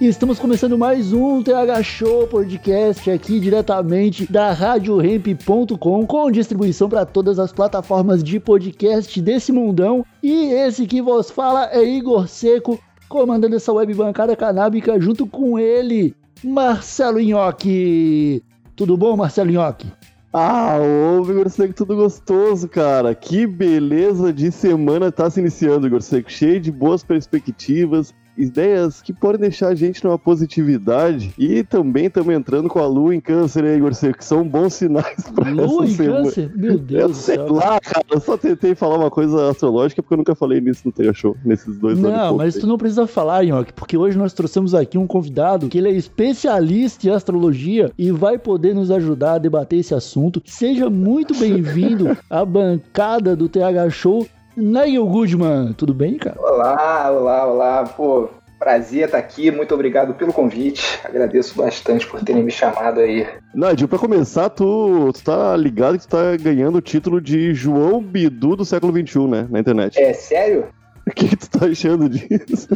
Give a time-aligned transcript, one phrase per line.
[0.00, 7.38] Estamos começando mais um TH Show Podcast aqui diretamente da RadioRamp.com com distribuição para todas
[7.38, 10.04] as plataformas de podcast desse mundão.
[10.20, 15.60] E esse que vos fala é Igor Seco, comandando essa web bancada canábica junto com
[15.60, 16.12] ele,
[16.42, 18.42] Marcelo Nhoque.
[18.74, 19.86] Tudo bom, Marcelo Nhoque?
[20.32, 23.14] Ah, ô, Igor Seco, tudo gostoso, cara.
[23.14, 26.30] Que beleza de semana tá se iniciando, Igor Seco.
[26.30, 31.32] Cheio de boas perspectivas, ideias que podem deixar a gente numa positividade.
[31.38, 33.92] E também estamos entrando com a lua em câncer, né, Igor?
[34.16, 36.22] Que são bons sinais pra Lua essa em semana.
[36.24, 36.50] câncer?
[36.54, 37.52] Meu Eu Deus do sei céu.
[37.52, 38.04] lá, cara.
[38.10, 41.36] Eu só tentei falar uma coisa astrológica porque eu nunca falei nisso no Teia Show,
[41.44, 42.10] nesses dois anos.
[42.10, 42.60] e Não, mas aí.
[42.60, 45.92] tu não precisa falar, Nhoque, porque hoje nós trouxemos aqui um convidado que ele é
[45.92, 50.42] especialista em astrologia e vai poder nos ajudar a debater esse assunto.
[50.44, 54.26] Seja muito bem-vindo à bancada do TH Show.
[54.56, 56.36] Nigel Goodman, tudo bem, cara?
[56.40, 57.84] Olá, olá, olá.
[57.84, 59.50] Pô, prazer estar aqui.
[59.50, 60.98] Muito obrigado pelo convite.
[61.04, 63.26] Agradeço bastante por terem me chamado aí.
[63.54, 68.02] Nádio, pra começar, tu, tu tá ligado que tu tá ganhando o título de João
[68.02, 69.46] Bidu do século XXI, né?
[69.50, 70.00] Na internet.
[70.00, 70.68] É sério?
[71.06, 72.68] O que, tu tá achando disso?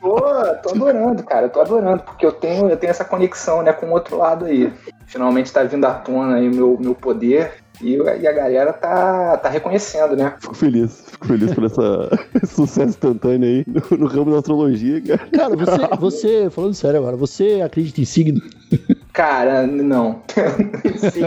[0.00, 1.46] Pô, eu tô, tô adorando, cara.
[1.46, 4.44] Eu tô adorando, porque eu tenho, eu tenho essa conexão né, com o outro lado
[4.44, 4.70] aí.
[5.06, 7.52] Finalmente tá vindo à tona aí o meu, meu poder.
[7.82, 10.34] E, e a galera tá, tá reconhecendo, né?
[10.40, 12.10] Fico feliz, fico feliz por essa,
[12.42, 15.28] esse sucesso instantâneo aí no, no ramo da astrologia, cara.
[15.30, 18.40] Cara, você, você, falando sério agora, você acredita em signo?
[19.12, 20.22] Cara, não.
[21.12, 21.20] Sim,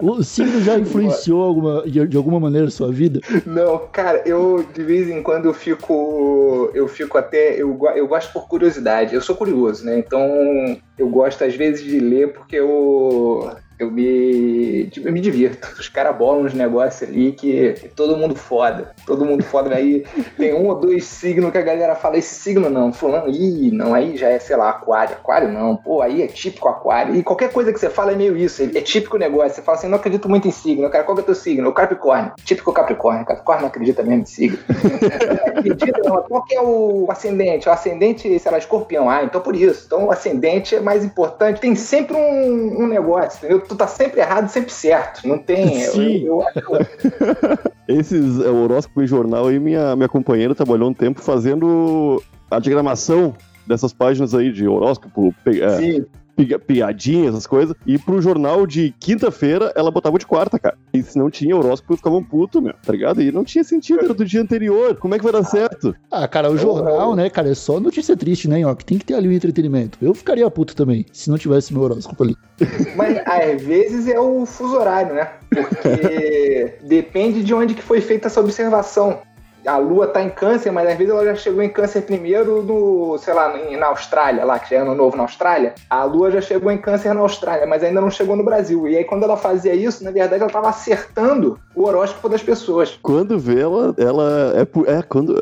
[0.00, 0.14] não.
[0.14, 3.20] O signo já influenciou alguma, de, de alguma maneira a sua vida?
[3.46, 6.70] Não, cara, eu de vez em quando eu fico.
[6.74, 7.54] Eu fico até.
[7.54, 9.14] Eu, eu gosto por curiosidade.
[9.14, 9.98] Eu sou curioso, né?
[9.98, 13.50] Então eu gosto às vezes de ler porque eu.
[13.78, 15.68] Eu me, tipo, eu me divirto.
[15.78, 18.92] Os caras bolam uns negócios ali que todo mundo foda.
[19.06, 19.74] Todo mundo foda.
[19.74, 20.04] Aí
[20.36, 22.92] tem um ou dois signos que a galera fala: esse signo não.
[22.92, 23.92] Fulano, ih, não.
[23.92, 25.14] Aí já é, sei lá, aquário.
[25.14, 25.76] Aquário não.
[25.76, 27.16] Pô, aí é típico aquário.
[27.16, 28.62] E qualquer coisa que você fala é meio isso.
[28.62, 29.56] É típico negócio.
[29.56, 30.88] Você fala assim: não acredito muito em signo.
[30.88, 31.68] Cara, qual que é o teu signo?
[31.68, 32.32] O Capricórnio.
[32.44, 33.26] Típico Capricórnio.
[33.26, 34.58] Capricórnio não acredita mesmo em signo.
[35.58, 36.22] acredita, não.
[36.22, 37.68] Qual que é o ascendente?
[37.68, 39.10] O ascendente, sei lá, escorpião.
[39.10, 39.84] Ah, então por isso.
[39.86, 41.60] Então o ascendente é mais importante.
[41.60, 43.63] Tem sempre um, um negócio, entendeu?
[43.68, 45.26] Tu tá sempre errado, sempre certo.
[45.26, 45.82] Não tem.
[45.82, 46.24] eu- Sim.
[46.24, 46.54] Eu, acho.
[47.88, 53.34] Esses é, horóscopo em jornal aí, minha, minha companheira trabalhou um tempo fazendo a diagramação
[53.66, 56.06] dessas páginas aí de horóscopo, pe- é, Sim.
[56.36, 57.74] Pi- piadinha, essas coisas.
[57.86, 60.76] E pro jornal de quinta-feira, ela botava de quarta, cara.
[60.92, 63.20] E se não tinha horóscopo, ficava um puto, meu, tá ligado?
[63.22, 64.96] E não tinha sentido, era do dia anterior.
[64.96, 65.94] Como é que vai dar certo?
[66.10, 68.84] Ah, cara, o jornal, né, cara, é só notícia triste, né, Nhoque?
[68.84, 69.98] Tem que ter ali o entretenimento.
[70.02, 72.36] Eu ficaria puto também, se não tivesse meu horóscopo ali.
[72.96, 75.30] Mas às vezes é o fuso horário, né?
[75.50, 79.18] Porque depende de onde que foi feita essa observação.
[79.66, 83.18] A Lua tá em câncer, mas às vezes ela já chegou em câncer primeiro no,
[83.18, 85.74] sei lá, na Austrália, lá, que já é ano novo na Austrália.
[85.88, 88.86] A Lua já chegou em câncer na Austrália, mas ainda não chegou no Brasil.
[88.88, 92.98] E aí, quando ela fazia isso, na verdade, ela tava acertando o horóscopo das pessoas.
[93.02, 95.40] Quando vê ela, ela é, é quando.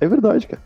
[0.00, 0.62] É verdade, cara.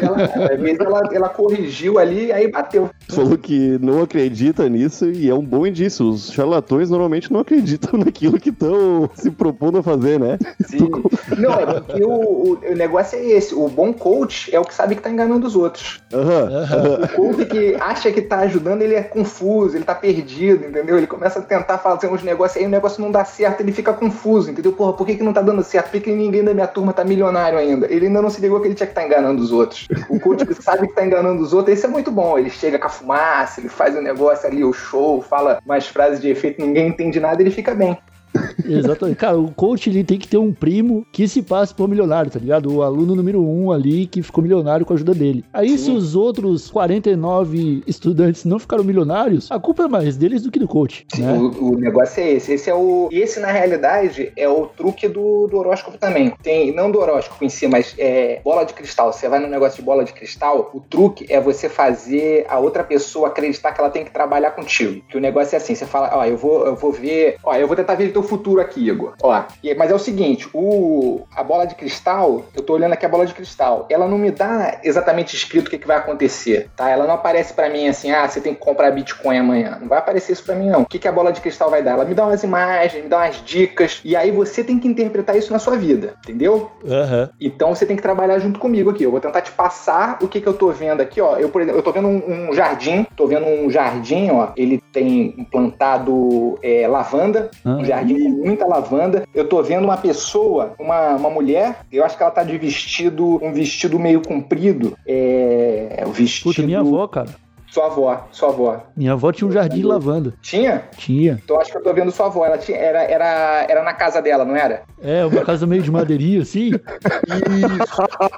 [0.00, 2.90] Ela, às vezes ela, ela corrigiu ali e aí bateu.
[3.08, 6.08] Falou que não acredita nisso e é um bom indício.
[6.08, 10.38] Os charlatões normalmente não acreditam naquilo que estão se propondo a fazer, né?
[10.64, 10.90] Sim.
[11.36, 13.54] Não, é porque o, o, o negócio é esse.
[13.54, 16.00] O bom coach é o que sabe que tá enganando os outros.
[16.12, 17.02] Aham.
[17.04, 20.96] O coach que acha que tá ajudando, ele é confuso, ele tá perdido, entendeu?
[20.96, 23.92] Ele começa a tentar fazer uns negócios, aí o negócio não dá certo, ele fica
[23.92, 24.72] confuso, entendeu?
[24.72, 25.86] Porra, por que, que não tá dando certo?
[25.86, 27.86] Por que, que ninguém da minha turma tá milionário ainda?
[27.90, 29.88] Ele ainda não se ligou que ele tinha que estar enganando os outros.
[30.08, 32.38] O coach que sabe que tá enganando os outros, esse é muito bom.
[32.38, 36.20] Ele chega com a fumaça, ele faz o negócio ali, o show, fala umas frases
[36.20, 37.96] de efeito, ninguém entende nada, ele fica bem.
[38.64, 39.16] Exatamente.
[39.16, 42.38] Cara, o coach ele tem que ter um primo que se passe por milionário, tá
[42.38, 42.74] ligado?
[42.74, 45.44] O aluno número um ali que ficou milionário com a ajuda dele.
[45.52, 50.50] Aí, se os outros 49 estudantes não ficaram milionários, a culpa é mais deles do
[50.50, 51.06] que do coach.
[51.14, 51.32] Sim, né?
[51.32, 52.52] o, o negócio é esse.
[52.52, 53.08] Esse é o.
[53.12, 56.32] E esse, na realidade, é o truque do, do horóscopo também.
[56.42, 59.12] Tem, não do horóscopo em si, mas é bola de cristal.
[59.12, 62.82] Você vai no negócio de bola de cristal, o truque é você fazer a outra
[62.82, 65.02] pessoa acreditar que ela tem que trabalhar contigo.
[65.08, 67.66] Que o negócio é assim, você fala, ó, eu vou, eu vou ver, ó, eu
[67.66, 69.14] vou tentar ver o teu futuro aqui, Igor.
[69.22, 69.42] Ó,
[69.76, 73.26] mas é o seguinte, o, a bola de cristal, eu tô olhando aqui a bola
[73.26, 76.90] de cristal, ela não me dá exatamente escrito o que, que vai acontecer, tá?
[76.90, 79.78] Ela não aparece pra mim assim, ah, você tem que comprar Bitcoin amanhã.
[79.80, 80.82] Não vai aparecer isso pra mim, não.
[80.82, 81.92] O que, que a bola de cristal vai dar?
[81.92, 85.36] Ela me dá umas imagens, me dá umas dicas, e aí você tem que interpretar
[85.36, 86.70] isso na sua vida, entendeu?
[86.86, 87.30] Aham.
[87.40, 89.04] Então você tem que trabalhar junto comigo aqui.
[89.04, 91.36] Eu vou tentar te passar o que, que eu tô vendo aqui, ó.
[91.36, 94.48] Eu, por exemplo, eu tô vendo um, um jardim, tô vendo um jardim, ó.
[94.56, 97.76] Ele tem implantado é, lavanda, Ah.
[97.76, 99.24] um jardim com muita lavanda.
[99.34, 103.38] Eu tô vendo uma pessoa, uma, uma mulher, eu acho que ela tá de vestido,
[103.44, 104.96] um vestido meio comprido.
[105.06, 106.02] É.
[106.06, 106.54] O vestido.
[106.54, 107.28] Puta, minha avó, cara.
[107.68, 108.82] Sua avó, sua avó.
[108.96, 110.32] Minha avó tinha um jardim de lavanda.
[110.40, 110.84] Tinha?
[110.96, 111.38] Tinha.
[111.44, 112.46] Então acho que eu tô vendo sua avó.
[112.46, 114.84] Ela tinha, era, era, era na casa dela, não era?
[115.02, 116.70] É, uma casa meio de madeirinha, assim.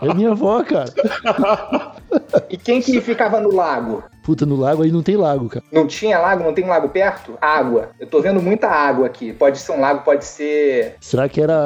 [0.02, 0.93] É minha avó, cara.
[2.49, 4.02] E quem que ficava no lago?
[4.28, 5.64] Puta, no lago aí não tem lago, cara.
[5.72, 6.44] Não tinha lago?
[6.44, 7.38] Não tem lago perto?
[7.40, 7.93] Água.
[7.99, 9.32] Eu tô vendo muita água aqui.
[9.32, 10.96] Pode ser um lago, pode ser.
[11.00, 11.56] Será que era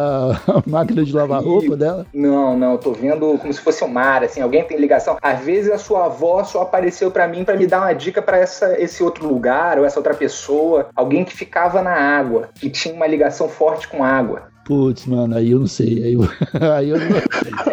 [0.47, 2.07] a máquina de lavar roupa dela?
[2.15, 2.73] Não, não.
[2.73, 4.41] Eu tô vendo como se fosse um mar, assim.
[4.41, 5.19] Alguém tem ligação.
[5.21, 8.39] Às vezes a sua avó só apareceu pra mim pra me dar uma dica pra
[8.39, 10.89] essa, esse outro lugar ou essa outra pessoa.
[10.95, 14.52] Alguém que ficava na água, que tinha uma ligação forte com água.
[14.65, 16.05] Putz, mano, aí eu não sei.
[16.05, 16.21] Aí eu,
[16.75, 17.07] aí eu, não,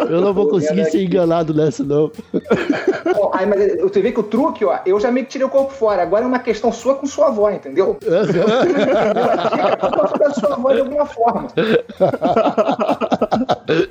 [0.09, 2.12] eu não vou conseguir ser enganado nessa, não.
[3.15, 5.50] Ó, aí, mas você vê que o truque, ó, eu já meio que tirei o
[5.50, 6.01] corpo fora.
[6.01, 7.97] Agora é uma questão sua com sua avó, entendeu?
[8.01, 8.25] da
[10.33, 11.47] sua avó de alguma forma.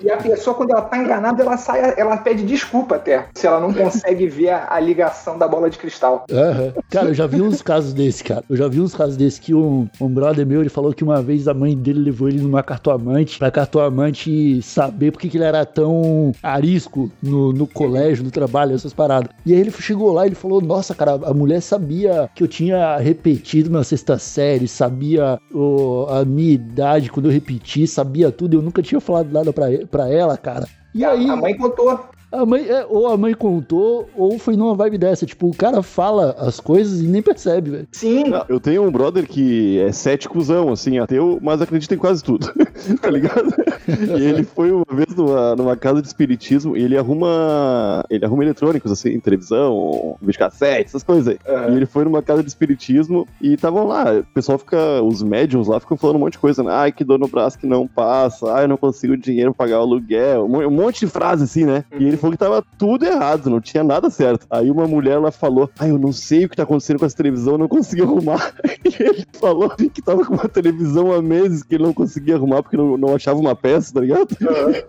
[0.02, 3.26] E a pessoa, quando ela tá enganada, ela sai, ela pede desculpa até.
[3.34, 6.24] Se ela não consegue ver a, a ligação da bola de cristal.
[6.30, 6.72] Aham.
[6.90, 8.44] Cara, eu já vi uns casos desse, cara.
[8.48, 11.20] Eu já vi uns casos desse que um, um brother meu, ele falou que uma
[11.22, 15.44] vez a mãe dele levou ele numa cartoamante, pra cartoamante saber por que que ele
[15.44, 19.30] era tão arisco no, no colégio, no trabalho, essas paradas.
[19.44, 22.48] E aí ele chegou lá e ele falou, nossa, cara, a mulher sabia que eu
[22.48, 28.56] tinha repetido na sexta série, sabia o- a minha idade quando eu repeti, sabia tudo,
[28.56, 30.66] eu nunca tinha falado nada pra, e- pra ela, cara.
[30.94, 32.08] E A- aí, A mãe contou.
[32.30, 35.26] A mãe, é, ou a mãe contou, ou foi numa vibe dessa.
[35.26, 37.88] Tipo, o cara fala as coisas e nem percebe, velho.
[37.92, 38.24] Sim.
[38.24, 42.52] Não, eu tenho um brother que é céticozão, assim, ateu, mas acredita em quase tudo.
[43.00, 43.54] tá ligado?
[43.88, 48.04] E ele foi uma vez numa, numa casa de espiritismo e ele arruma.
[48.10, 51.38] Ele arruma eletrônicos, assim, televisão, videocassete, essas coisas aí.
[51.48, 51.72] Aham.
[51.72, 54.18] E ele foi numa casa de espiritismo e estavam lá.
[54.18, 55.02] O pessoal fica.
[55.02, 56.70] Os médiums lá ficam falando um monte de coisa, né?
[56.72, 58.52] Ai, que dor no braço que não passa.
[58.52, 60.44] Ai, eu não consigo dinheiro pra pagar o aluguel.
[60.44, 61.84] Um um monte de frase assim, né?
[61.98, 64.46] E ele falou que tava tudo errado, não tinha nada certo.
[64.50, 67.16] Aí uma mulher ela falou: Ai, eu não sei o que tá acontecendo com essa
[67.16, 68.52] televisão, eu não consegui arrumar.
[68.88, 72.62] E ele falou que tava com uma televisão há meses que ele não conseguia arrumar
[72.62, 74.28] porque não, não achava uma peça, tá ligado?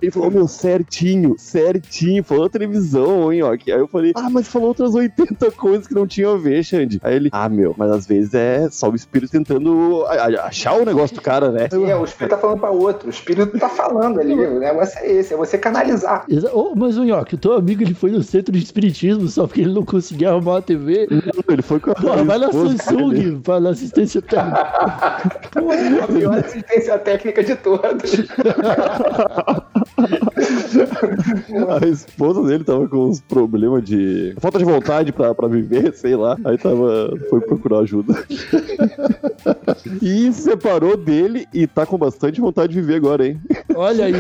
[0.02, 3.56] Ele falou, meu, certinho, certinho, falou a televisão, hein, ó.
[3.58, 6.64] que- Aí eu falei, ah, mas falou outras 80 coisas que não tinham a ver,
[6.64, 7.00] Xande.
[7.04, 10.06] Aí ele, ah, meu, mas às vezes é só o espírito tentando
[10.44, 11.68] achar o negócio do cara, né?
[11.72, 13.08] É, o espírito tá falando pra outro.
[13.08, 14.34] O espírito tá falando ali.
[14.34, 16.26] O negócio é esse, é você canalizar.
[16.76, 19.74] Mas o Nhoque, o teu amigo ele foi no centro de espiritismo só porque ele
[19.74, 21.08] não conseguia arrumar uma TV.
[21.50, 22.52] Ele foi com a Porra, vai na.
[22.52, 24.60] Samsung, vai na assistência técnica.
[26.04, 28.12] A pior assistência técnica de todas.
[31.82, 34.36] A esposa dele tava com uns problemas de.
[34.40, 36.38] falta de vontade pra, pra viver, sei lá.
[36.46, 37.18] Aí tava.
[37.30, 38.14] foi procurar ajuda.
[40.02, 43.40] E se separou dele e tá com bastante vontade de viver agora, hein?
[43.76, 44.14] Olha aí.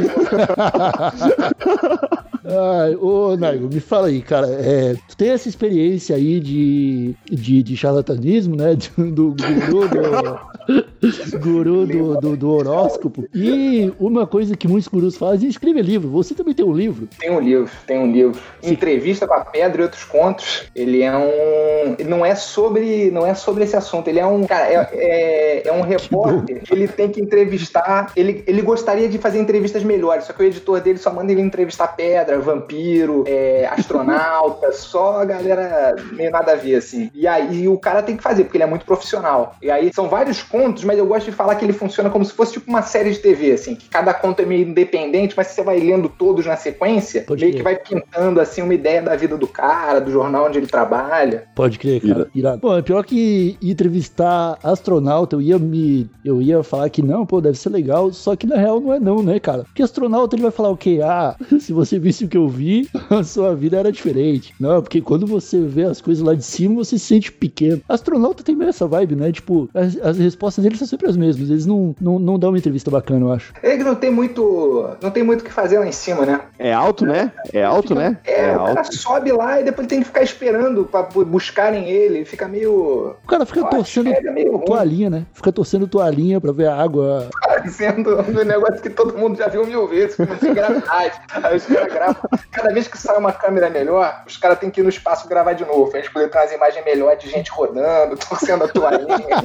[2.50, 4.48] Ai, ô, Naigo, me fala aí, cara.
[4.48, 8.76] É, tu tem essa experiência aí de, de, de charlatanismo, né?
[8.98, 11.40] Do, do guru do.
[11.40, 13.26] guru do, do, do horóscopo.
[13.34, 16.10] E uma coisa que muitos gurus fazem é escrever livro.
[16.10, 17.08] Você também tem um livro.
[17.20, 18.40] Tem um livro, tem um livro.
[18.62, 20.70] Entrevista com a Pedra e outros contos.
[20.76, 21.96] Ele é um.
[21.98, 23.10] ele Não é sobre.
[23.12, 24.08] Não é sobre esse assunto.
[24.08, 24.46] Ele é um.
[24.46, 28.12] Cara, é, é, é um repórter que ele tem que entrevistar.
[28.16, 31.42] Ele, ele gostaria de fazer entrevistas melhores, só que o editor dele só manda ele
[31.42, 37.10] entrevistar pedra, vampiro, é, astronauta, só a galera meio nada a ver, assim.
[37.14, 39.56] E aí o cara tem que fazer, porque ele é muito profissional.
[39.62, 42.34] E aí são vários contos, mas eu gosto de falar que ele funciona como se
[42.34, 45.64] fosse tipo uma série de TV, assim, que cada conto é meio independente, mas você
[45.64, 47.58] vai lendo todos na sequência, Pode meio crer.
[47.58, 51.46] que vai pintando, assim, uma ideia da vida do cara, do jornal onde ele trabalha.
[51.56, 52.28] Pode crer, cara.
[52.34, 52.60] Irado.
[52.60, 56.10] Bom, é pior que entrevistar astronauta, eu ia me.
[56.24, 59.00] Eu ia falar que não, pô, deve ser legal, só que na real não é
[59.00, 59.64] não, né, cara?
[59.64, 61.00] Porque astronauta ele vai falar o quê?
[61.04, 64.54] Ah, se você visse que eu vi, a sua vida era diferente.
[64.60, 67.82] Não, porque quando você vê as coisas lá de cima, você se sente pequeno.
[67.88, 69.32] Astronauta tem meio essa vibe, né?
[69.32, 71.50] Tipo, as, as respostas deles são sempre as mesmas.
[71.50, 73.54] Eles não, não, não dão uma entrevista bacana, eu acho.
[73.64, 74.90] Ele não tem muito.
[75.02, 76.42] não tem muito o que fazer lá em cima, né?
[76.58, 77.32] É alto, né?
[77.52, 78.18] É alto, né?
[78.26, 78.96] É, o cara alto.
[78.96, 82.26] sobe lá e depois tem que ficar esperando pra buscarem ele.
[82.26, 83.16] Fica meio.
[83.24, 84.22] O cara fica torcendo é
[84.66, 85.26] toalhinha, né?
[85.34, 87.30] Fica torcendo toalhinha pra ver a água.
[87.42, 91.20] Parecendo um negócio que todo mundo já viu mil vezes, que não tem gravidade.
[91.44, 92.09] Aí os caras
[92.52, 95.54] Cada vez que sai uma câmera melhor, os caras têm que ir no espaço gravar
[95.54, 95.90] de novo.
[95.90, 99.38] Pra gente poder ter umas imagens melhores de gente rodando, torcendo a toalhinha.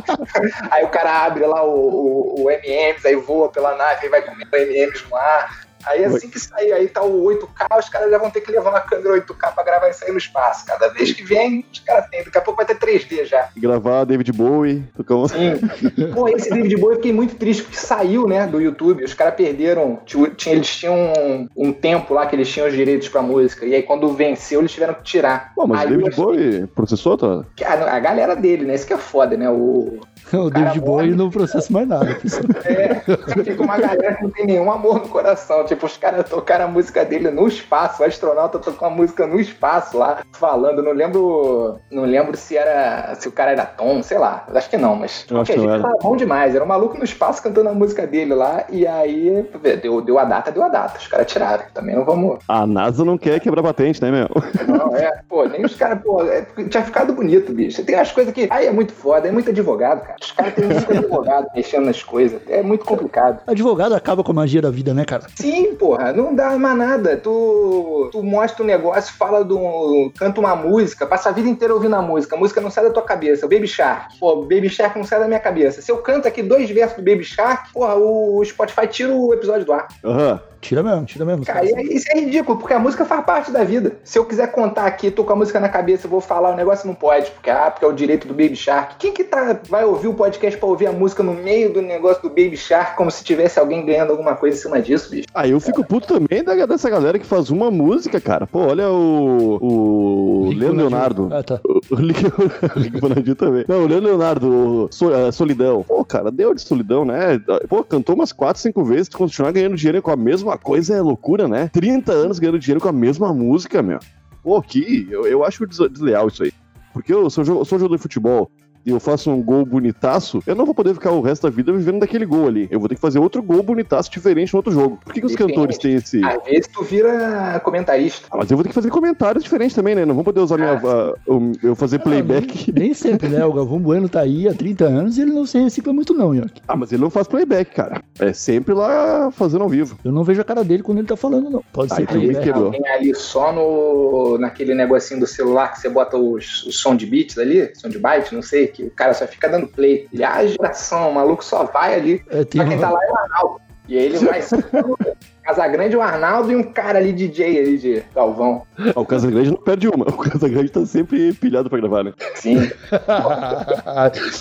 [0.71, 4.23] aí o cara abre lá o, o, o MMs, aí voa pela nave e vai
[4.23, 5.63] comendo MMs no ar.
[5.87, 8.71] Aí assim que sair aí tá o 8K, os caras já vão ter que levar
[8.71, 10.64] uma câmera 8K pra gravar isso aí no espaço.
[10.67, 12.25] Cada vez que vem, os caras têm.
[12.25, 13.49] Daqui a pouco vai ter 3D já.
[13.57, 15.29] Gravar David Bowie, tocar um...
[15.29, 15.55] Sim.
[16.14, 19.05] Pô, esse David Bowie eu fiquei muito triste porque saiu, né, do YouTube.
[19.05, 20.00] Os caras perderam.
[20.05, 23.67] Tinha, eles tinham um, um tempo lá que eles tinham os direitos pra música.
[23.67, 25.53] E aí quando venceu, eles tiveram que tirar.
[25.55, 27.45] Pô, mas aí David achei Bowie processou, tá?
[27.64, 28.75] A, a galera dele, né?
[28.75, 29.50] Isso que é foda, né?
[29.50, 30.00] O,
[30.33, 31.16] O cara David Bowie morre.
[31.16, 32.14] não processa mais nada.
[32.21, 32.45] pessoal.
[32.64, 35.64] é, fica uma galera que não tem nenhum amor no coração.
[35.64, 38.02] Tipo, os caras tocaram a música dele no espaço.
[38.02, 40.83] O astronauta tocou a música no espaço lá, falando.
[40.83, 41.78] Não lembro.
[41.90, 43.14] Não lembro se era.
[43.16, 44.47] Se o cara era Tom, sei lá.
[44.54, 45.26] Acho que não, mas.
[45.31, 45.83] Eu acho qualquer jeito, era.
[45.83, 46.54] tava bom demais.
[46.54, 48.64] Era um maluco no espaço cantando a música dele lá.
[48.71, 49.49] E aí,
[49.83, 50.99] deu, deu a data, deu a data.
[50.99, 51.64] Os caras tiraram.
[51.73, 52.38] Também não vamos.
[52.49, 54.28] A NASA não quer quebrar patente, né, meu?
[54.66, 55.21] Não, é.
[55.28, 57.85] Pô, nem os caras, pô, é, tinha ficado bonito, bicho.
[57.85, 58.49] Tem umas coisas que.
[58.50, 60.13] Aí é muito foda, é muito advogado, cara.
[60.21, 62.40] Os caras têm muito advogado mexendo nas coisas.
[62.49, 63.40] É muito complicado.
[63.47, 65.26] Advogado acaba com a magia da vida, né, cara?
[65.35, 67.16] Sim, porra, não dá mais nada.
[67.16, 70.11] Tu, tu mostra um negócio, fala do.
[70.18, 72.37] canta uma música, passa a vida inteira ouvindo a música.
[72.37, 73.47] A música não sai da tua cabeça.
[73.47, 74.18] O Baby Shark.
[74.18, 75.83] Pô, Baby Shark não sai da minha cabeça.
[75.83, 79.64] Se eu canto aqui dois versos do Baby Shark, porra, o Spotify tira o episódio
[79.64, 79.88] do ar.
[80.04, 80.40] Aham.
[80.61, 81.44] Tira mesmo, tira mesmo.
[81.44, 83.97] Cara, e- isso é ridículo, porque a música faz parte da vida.
[84.02, 86.56] Se eu quiser contar aqui, tô com a música na cabeça, eu vou falar, o
[86.56, 88.94] negócio não pode, porque, ah, porque é o direito do Baby Shark.
[88.99, 92.23] Quem que tá, vai ouvir o podcast pra ouvir a música no meio do negócio
[92.23, 95.26] do Baby Shark, como se tivesse alguém ganhando alguma coisa em cima disso, bicho?
[95.34, 98.46] Aí eu fico puto também da- dessa galera que faz uma música, cara.
[98.46, 99.58] Pô, olha o.
[99.61, 100.50] O.
[100.54, 101.28] Leonardo.
[101.34, 101.61] Ah, tá.
[101.64, 103.64] O também.
[103.68, 105.82] Não, o Leandro Leonardo, o So- eh, Solidão.
[105.82, 107.40] Pô, cara, deu de solidão, né?
[107.68, 111.49] Pô, cantou umas 4, 5 vezes, continuar ganhando dinheiro com a mesma coisa é loucura,
[111.49, 111.70] né?
[111.73, 113.99] 30 anos ganhando dinheiro com a mesma música, meu.
[114.42, 116.52] Pô, que eu, eu acho des- desleal isso aí.
[116.92, 118.50] Porque eu sou, eu sou jogador de futebol
[118.85, 121.73] e eu faço um gol bonitaço, eu não vou poder ficar o resto da vida
[121.73, 122.69] vivendo daquele gol ali.
[122.71, 124.99] Eu vou ter que fazer outro gol bonitaço diferente no outro jogo.
[125.05, 125.53] Por que, que os Depende.
[125.55, 126.25] cantores têm esse.
[126.25, 128.26] Às vezes tu vira comentarista.
[128.31, 130.05] Ah, mas eu vou ter que fazer comentários diferentes também, né?
[130.05, 132.73] Não vou poder usar minha, Ah, a- o- eu fazer playback.
[132.73, 133.45] Nem sempre, né?
[133.45, 136.35] O Galvão Bueno tá aí há 30 anos e ele não se recicla muito, não,
[136.35, 136.61] Nhoque.
[136.67, 138.03] Ah, mas ele não faz playback, cara.
[138.19, 139.99] É sempre lá fazendo ao vivo.
[140.05, 141.62] Eu não vejo a cara dele quando ele tá falando, não.
[141.73, 142.38] Pode Ah, ser então playback.
[142.38, 142.67] me quebrou.
[142.67, 147.07] Alguém ali só no naquele negocinho do celular que você bota os, o som de
[147.07, 150.09] bits ali, som de byte, não sei, que o cara só fica dando play.
[150.12, 152.25] Ele, ah, geração, o maluco só vai ali.
[152.28, 153.61] É, Só quem tá lá é Arnaldo.
[153.88, 154.40] E aí ele vai.
[155.45, 158.63] Casagrande, o Arnaldo e um cara ali DJ ali de Galvão.
[158.79, 160.05] Ah, o Casagrande não perde uma.
[160.15, 162.13] O Casagrande tá sempre pilhado pra gravar, né?
[162.35, 162.57] Sim.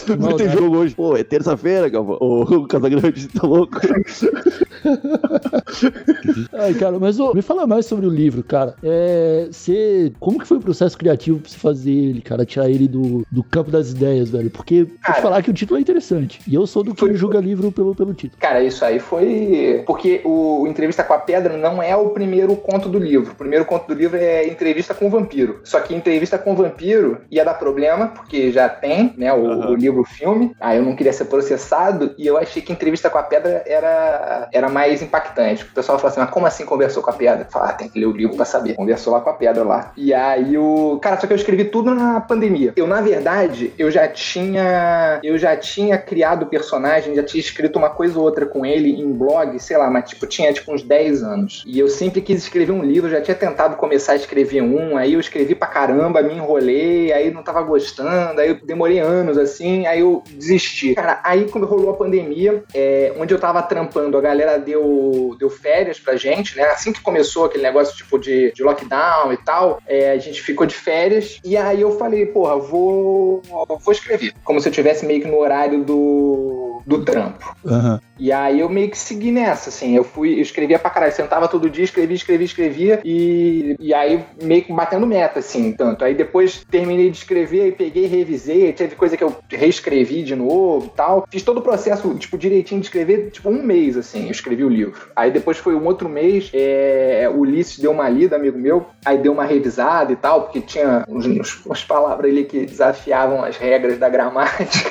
[0.05, 0.53] Ter Maldade.
[0.53, 0.95] jogo hoje.
[0.95, 2.17] Pô, é terça-feira, Galvão.
[2.21, 3.79] O Casagrande tá louco.
[6.53, 8.75] Ai, cara, mas ô, me fala mais sobre o livro, cara.
[8.83, 12.45] É, você, como que foi o processo criativo pra você fazer ele, cara?
[12.45, 14.49] Tirar ele do, do campo das ideias, velho?
[14.49, 15.21] Porque, vou te Cara.
[15.21, 16.39] falar que o título é interessante.
[16.47, 18.39] E eu sou do que Foi- julga livro pelo, pelo título.
[18.39, 19.83] Cara, isso aí foi.
[19.85, 23.31] Porque o Entrevista com a Pedra não é o primeiro conto do livro.
[23.31, 25.61] O primeiro conto do livro é Entrevista com o Vampiro.
[25.63, 29.69] Só que Entrevista com o Vampiro ia dar problema, porque já tem, né, o, Aham.
[29.69, 30.53] o livro, o filme.
[30.59, 34.49] Aí eu não queria ser processado e eu achei que Entrevista com a Pedra era,
[34.51, 35.63] era mais impactante.
[35.63, 37.47] O pessoal falou assim: mas como assim conversou com a Pedra?
[37.49, 38.73] Falei, ah, tem que ler o livro pra saber.
[38.73, 39.91] Conversou lá com a Pedra lá.
[39.95, 40.99] E aí o.
[41.01, 42.73] Cara, só que eu escrevi tudo na pandemia.
[42.75, 45.19] Eu, na verdade, eu já tinha.
[45.23, 48.99] Eu já tinha criado o personagem, já tinha escrito uma coisa ou outra com ele
[48.99, 51.63] em blog, sei lá, mas tipo, tinha tipo uns uns 10 anos.
[51.65, 55.13] E eu sempre quis escrever um livro, já tinha tentado começar a escrever um, aí
[55.13, 59.87] eu escrevi pra caramba, me enrolei, aí não tava gostando, aí eu demorei anos assim,
[59.87, 60.93] aí eu desisti.
[60.95, 65.49] Cara, aí quando rolou a pandemia, é, onde eu tava trampando, a galera deu, deu
[65.49, 66.63] férias pra gente, né?
[66.65, 70.65] Assim que começou aquele negócio tipo de, de lockdown e tal, é, a gente ficou
[70.65, 74.33] de férias, e aí eu falei, porra, vou, vou escrever.
[74.43, 77.55] Como se eu tivesse meio que no horário do, do trampo.
[77.65, 77.99] Aham.
[78.19, 79.95] E aí eu meio que segui nessa, assim.
[79.95, 81.13] Eu fui, eu escrevia pra caralho.
[81.13, 83.01] Sentava todo dia, escrevia, escrevia, escrevia.
[83.03, 86.05] E, e aí meio que batendo meta, assim, tanto.
[86.05, 88.65] Aí depois terminei de escrever, aí peguei, revisei.
[88.67, 91.27] Aí teve coisa que eu reescrevi de novo e tal.
[91.31, 94.25] Fiz todo o processo, tipo, direitinho de escrever, tipo, um mês, assim.
[94.25, 95.09] Eu escrevi o livro.
[95.15, 98.85] Aí depois foi um outro mês, é, o Ulisses deu uma lida, amigo meu.
[99.05, 103.43] Aí deu uma revisada e tal, porque tinha uns, uns- umas palavras ali que desafiavam
[103.43, 104.89] as regras da gramática.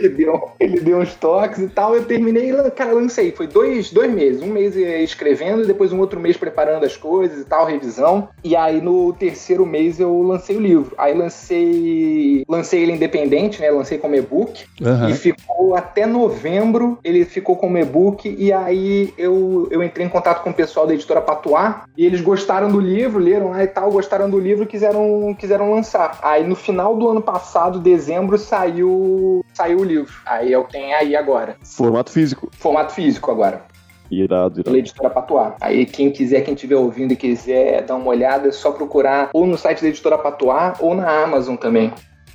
[0.00, 1.96] ele deu, ele deu uns toques e tal.
[1.96, 3.32] Eu terminei, cara, lancei.
[3.32, 4.42] Foi dois, dois meses.
[4.42, 8.28] Um mês escrevendo depois um outro mês preparando as coisas e tal, revisão.
[8.44, 10.94] E aí no terceiro mês eu lancei o livro.
[10.98, 12.44] Aí lancei.
[12.46, 13.70] Lancei ele independente, né?
[13.70, 14.66] Lancei como e-book.
[14.82, 15.08] Aham.
[15.08, 20.42] E ficou até novembro, ele ficou como e-book, e aí eu, eu entrei em contato
[20.42, 23.90] com o pessoal da editora Patuá, e eles gostaram do livro, leram lá e tal,
[23.90, 26.18] gostaram do livro e quiseram, quiseram lançar.
[26.22, 30.12] Aí no final do ano passado, dezembro, saiu, saiu o livro.
[30.26, 30.76] Aí é o que
[31.14, 31.56] aí agora.
[31.62, 32.50] Formato físico.
[32.58, 33.62] Formato físico agora,
[34.10, 34.78] Irado, pela irado.
[34.78, 35.56] editora Patuá.
[35.60, 39.46] Aí quem quiser, quem estiver ouvindo e quiser dar uma olhada, é só procurar ou
[39.46, 41.92] no site da editora Patuá ou na Amazon também.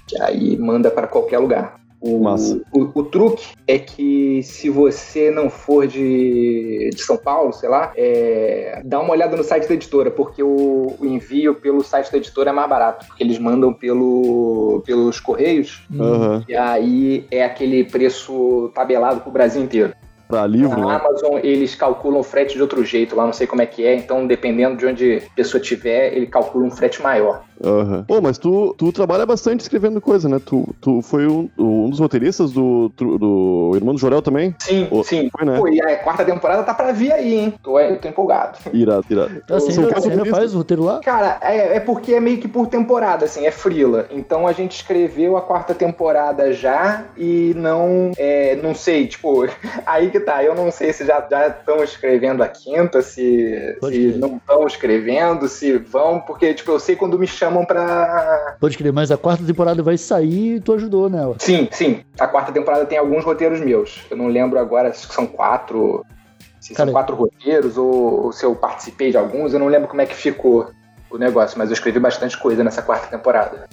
[0.07, 1.78] Que aí manda para qualquer lugar.
[2.01, 2.25] O,
[2.71, 7.91] o, o truque é que se você não for de, de São Paulo, sei lá,
[7.95, 12.17] é, dá uma olhada no site da editora, porque o, o envio pelo site da
[12.17, 16.45] editora é mais barato, porque eles mandam pelo, pelos correios, Aham.
[16.47, 19.93] e aí é aquele preço tabelado pro Brasil inteiro.
[20.29, 20.95] Pra livro, Na né?
[21.03, 23.95] Amazon, eles calculam o frete de outro jeito, lá não sei como é que é,
[23.95, 27.41] então dependendo de onde a pessoa tiver, ele calcula um frete maior.
[27.63, 28.05] Aham.
[28.07, 30.39] Pô, mas tu, tu trabalha bastante escrevendo coisa, né?
[30.43, 34.55] Tu, tu foi um, um dos roteiristas do, do Irmão do Jorel também?
[34.59, 35.29] Sim, Ô, sim.
[35.35, 35.57] Foi, né?
[35.57, 37.53] Pô, e a quarta temporada tá pra vir aí, hein?
[37.61, 38.59] Tô, tô empolgado.
[38.71, 39.41] Irado, irado.
[39.49, 40.99] Você São ainda, ainda faz o roteiro lá?
[40.99, 44.07] Cara, é, é porque é meio que por temporada, assim, é frila.
[44.11, 49.45] Então a gente escreveu a quarta temporada já e não, é, não sei, tipo,
[49.85, 54.37] aí que tá, eu não sei se já estão escrevendo a quinta, se, se não
[54.37, 58.57] estão escrevendo, se vão, porque, tipo, eu sei quando me chamam pra...
[58.59, 61.35] Pode crer, mas a quarta temporada vai sair e tu ajudou nela.
[61.39, 64.01] Sim, sim, a quarta temporada tem alguns roteiros meus.
[64.09, 66.05] Eu não lembro agora se são quatro...
[66.59, 69.87] Se Cara, são quatro roteiros ou, ou se eu participei de alguns, eu não lembro
[69.87, 70.69] como é que ficou
[71.09, 73.67] o negócio, mas eu escrevi bastante coisa nessa quarta temporada.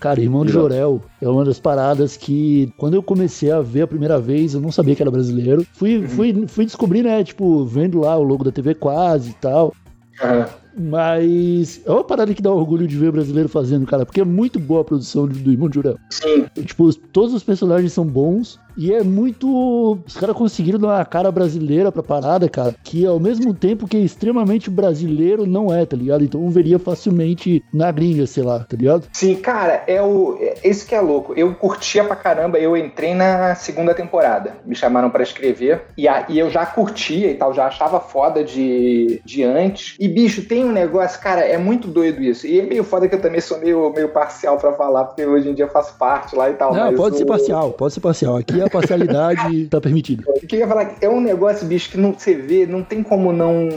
[0.00, 0.52] Cara, Irmão de.
[0.52, 4.60] Jorel é uma das paradas que, quando eu comecei a ver a primeira vez, eu
[4.60, 5.66] não sabia que era brasileiro.
[5.72, 9.74] Fui, fui, fui descobrir, né, tipo, vendo lá o logo da TV Quase e tal.
[10.22, 10.48] Aham.
[10.76, 14.58] Mas é uma parada que dá orgulho de ver brasileiro fazendo, cara, porque é muito
[14.58, 15.96] boa a produção do Irmão de Jorel.
[16.10, 19.98] Sim, Tipo, os- todos os personagens são bons e é muito.
[20.06, 23.96] Os caras conseguiram dar uma cara brasileira pra parada, cara, que ao mesmo tempo que
[23.96, 26.24] é extremamente brasileiro, não é, tá ligado?
[26.24, 29.04] Então eu veria facilmente na gringa, sei lá, tá ligado?
[29.12, 30.36] sim, cara, é o.
[30.40, 31.32] É, esse que é louco.
[31.36, 34.54] Eu curtia pra caramba, eu entrei na segunda temporada.
[34.64, 35.82] Me chamaram pra escrever.
[35.96, 39.94] E aí eu já curtia e tal, já achava foda de, de antes.
[39.98, 42.46] E, bicho, tem um negócio, cara, é muito doido isso.
[42.46, 45.48] E é meio foda que eu também sou meio, meio parcial pra falar, porque hoje
[45.48, 46.74] em dia eu faço parte lá e tal.
[46.74, 48.36] Não, pode ser parcial, pode ser parcial.
[48.36, 50.22] Aqui a parcialidade tá permitida.
[50.26, 53.02] O que eu ia falar é um negócio, bicho, que não, você vê, não tem
[53.02, 53.68] como não,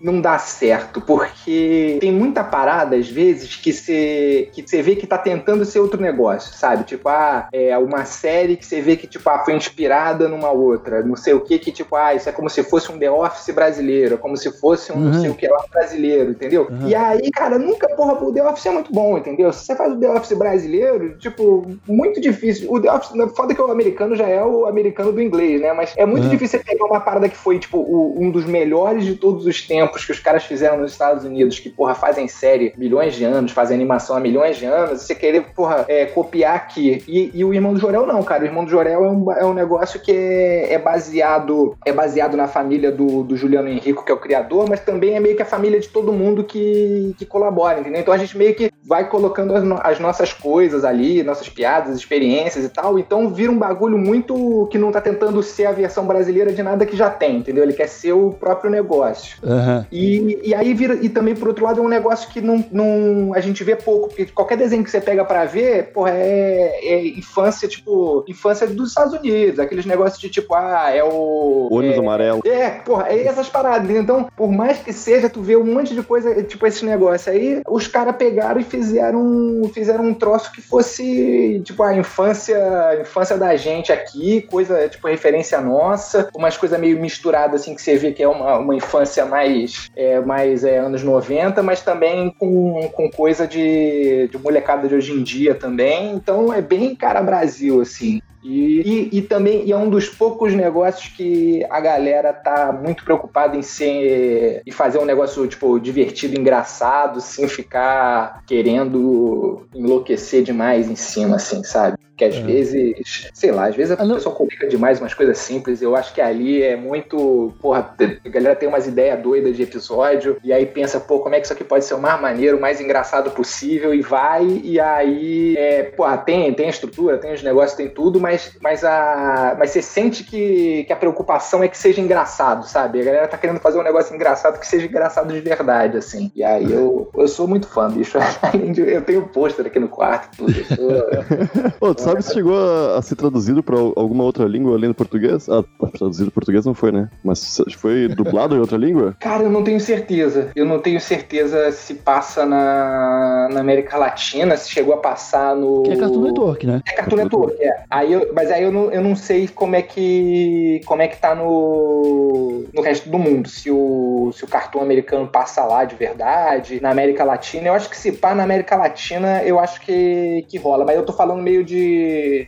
[0.00, 5.06] não dar certo, porque tem muita parada, às vezes, que você que você vê que
[5.06, 6.84] tá tentando ser outro negócio, sabe?
[6.84, 11.02] Tipo, ah, é uma série que você vê que, tipo, ah, foi inspirada numa outra,
[11.02, 13.54] não sei o que, que, tipo, ah, isso é como se fosse um The Office
[13.54, 15.20] brasileiro, é como se fosse um não Uhum.
[15.20, 16.68] sei o que lá brasileiro, entendeu?
[16.70, 16.88] Uhum.
[16.88, 19.52] E aí, cara, nunca, porra, o The Office é muito bom, entendeu?
[19.52, 22.72] Se você faz o The Office brasileiro, tipo, muito difícil.
[22.72, 25.72] O The Office, foda que o americano já é o americano do inglês, né?
[25.72, 26.30] Mas é muito Uhum.
[26.30, 29.66] difícil você pegar uma parada que foi, tipo, o- um dos melhores de todos os
[29.66, 33.52] tempos que os caras fizeram nos Estados Unidos, que, porra, fazem série milhões de anos,
[33.52, 37.02] fazem animação há milhões de anos, você querer, porra, é, copiar aqui.
[37.08, 38.42] E, e o Irmão do Jorel não, cara.
[38.42, 42.36] O Irmão do Jorel é um, é um negócio que é, é baseado é baseado
[42.36, 45.42] na família do, do Juliano Henrico, que é o criador, mas também é meio que
[45.42, 48.00] a família de todo todo mundo que, que colabora, entendeu?
[48.00, 51.96] Então a gente meio que vai colocando as, no- as nossas coisas ali, nossas piadas,
[51.96, 52.98] experiências e tal.
[52.98, 56.84] Então vira um bagulho muito que não tá tentando ser a versão brasileira de nada
[56.84, 57.62] que já tem, entendeu?
[57.64, 59.38] Ele quer ser o próprio negócio.
[59.44, 59.86] Aham.
[59.90, 63.32] E, e aí vira, e também por outro lado é um negócio que não, não
[63.34, 67.06] a gente vê pouco, porque qualquer desenho que você pega pra ver, porra, é, é
[67.06, 71.68] infância, tipo, infância dos Estados Unidos, aqueles negócios de tipo, ah, é o.
[71.70, 72.40] Ônibus é, amarelo.
[72.44, 73.84] é, porra, é essas paradas.
[73.84, 74.02] entendeu?
[74.02, 77.62] Então, por mais que seja, tu vê um monte de coisa, tipo esse negócio aí,
[77.68, 83.36] os caras pegaram e fizeram, fizeram um troço que fosse, tipo, a infância, a infância
[83.36, 88.12] da gente aqui, coisa, tipo, referência nossa, umas coisas meio misturadas, assim, que você vê
[88.12, 93.10] que é uma, uma infância mais, é, mais é, anos 90, mas também com, com
[93.10, 96.12] coisa de, de molecada de hoje em dia também.
[96.12, 98.20] Então, é bem cara Brasil, assim.
[98.42, 98.80] E,
[99.12, 103.56] e, e também e é um dos poucos negócios que a galera tá muito preocupada
[103.56, 110.96] em ser em fazer um negócio tipo divertido, engraçado, sem ficar querendo enlouquecer demais em
[110.96, 111.96] cima, assim, sabe?
[112.22, 114.14] Que às vezes, sei lá, às vezes a Ah, não.
[114.14, 115.82] pessoa complica demais umas coisas simples.
[115.82, 117.52] Eu acho que ali é muito.
[117.60, 117.92] Porra,
[118.24, 121.46] a galera tem umas ideias doidas de episódio, e aí pensa, pô, como é que
[121.46, 125.56] isso aqui pode ser o mais maneiro, o mais engraçado possível, e vai, e aí,
[125.56, 129.70] é, porra, tem, tem a estrutura, tem os negócios, tem tudo, mas, mas, a, mas
[129.70, 133.00] você sente que, que a preocupação é que seja engraçado, sabe?
[133.00, 136.30] A galera tá querendo fazer um negócio engraçado que seja engraçado de verdade, assim.
[136.36, 138.16] E aí eu, eu sou muito fã, bicho.
[138.42, 140.52] Além de- Eu tenho pôster aqui no quarto, tudo.
[140.58, 144.76] Eu sou- Ô, tu sabe se chegou a, a ser traduzido pra alguma outra língua
[144.76, 145.48] além do português?
[145.48, 147.08] Ah, traduzido em português não foi, né?
[147.24, 149.16] Mas foi dublado em outra língua?
[149.20, 150.50] Cara, eu não tenho certeza.
[150.54, 155.82] Eu não tenho certeza se passa na, na América Latina, se chegou a passar no.
[155.82, 156.82] Que é Cartoon Network, né?
[156.86, 157.84] É Cartoon Network, é.
[157.90, 161.16] Aí eu, mas aí eu não, eu não sei como é que como é que
[161.16, 163.48] tá no, no resto do mundo.
[163.48, 167.68] Se o, se o cartoon americano passa lá de verdade, na América Latina.
[167.68, 170.84] Eu acho que se pá na América Latina, eu acho que, que rola.
[170.84, 172.01] Mas eu tô falando meio de,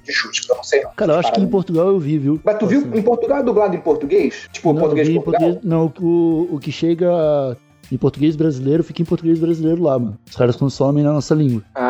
[0.05, 0.91] de chute, eu não sei não.
[0.97, 2.41] Cara, eu acho que em Portugal eu vi, viu?
[2.45, 2.99] Mas tu viu Passando.
[2.99, 4.49] em Portugal é dublado em português?
[4.53, 7.57] Tipo, não, português vi em português, não, o, o que chega
[7.93, 10.19] em português brasileiro fica em português brasileiro lá, mano.
[10.29, 11.63] Os caras consomem na nossa língua.
[11.75, 11.84] Ah,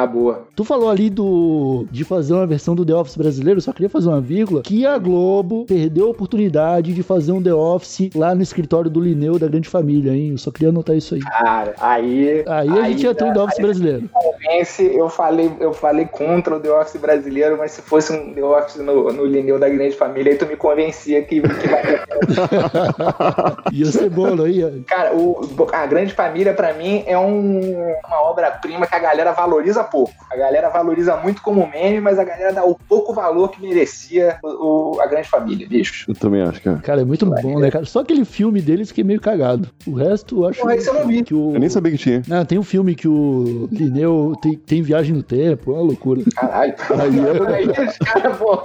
[0.55, 3.89] Tu falou ali do de fazer uma versão do The Office brasileiro, eu só queria
[3.91, 8.35] fazer uma vírgula, que a Globo perdeu a oportunidade de fazer um The Office lá
[8.35, 10.31] no escritório do Lineu da Grande Família, hein?
[10.33, 11.21] Eu só queria anotar isso aí.
[11.21, 12.45] Cara, aí.
[12.47, 14.09] Aí, a gente ia ter um The Office brasileiro.
[14.13, 18.43] convence, eu falei, eu falei contra o The Office brasileiro, mas se fosse um The
[18.45, 22.03] Office no, no Lineu da Grande Família, aí tu me convencia que, que vai ter.
[23.73, 24.65] Ia ser bolo aí.
[24.65, 24.71] ó.
[24.87, 25.41] Cara, o,
[25.73, 30.04] a Grande Família, pra mim, é um- uma obra-prima que a galera valoriza pouco.
[30.31, 34.39] A galera valoriza muito como meme, mas a galera dá o pouco valor que merecia
[34.43, 36.11] o, o- a Grande Família, bicho.
[36.11, 36.79] Eu também acho, cara.
[36.79, 37.85] Cara, é muito bom, né, cara?
[37.85, 39.69] Só aquele filme deles que é meio cagado.
[39.87, 41.23] O resto, eu acho Porra, esse eu não vi.
[41.23, 41.55] que o...
[41.55, 42.23] Eu nem sabia que tinha.
[42.27, 46.23] Não, tem um filme que o Lineu tem, tem viagem no tempo, é uma loucura.
[46.35, 46.75] Caralho.
[46.91, 48.63] Aí é- Aí os caras, pô.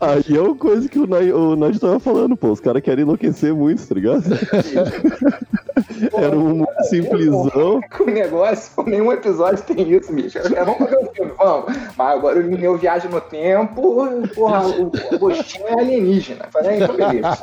[0.00, 1.06] Aí é uma coisa que o
[1.56, 2.48] Nod tava falando, pô.
[2.50, 4.22] Os caras querem enlouquecer muito, tá ligado?
[6.16, 7.80] Era um simplesão.
[7.96, 10.38] Com o negócio, nenhum episódio tem isso, bicho.
[10.38, 11.64] É, vamos fazer um filme, vamos.
[11.96, 16.46] Mas agora o Lineu viaja no tempo, porra, o o Agostinho é alienígena.
[16.52, 17.38] Falei, então beleza.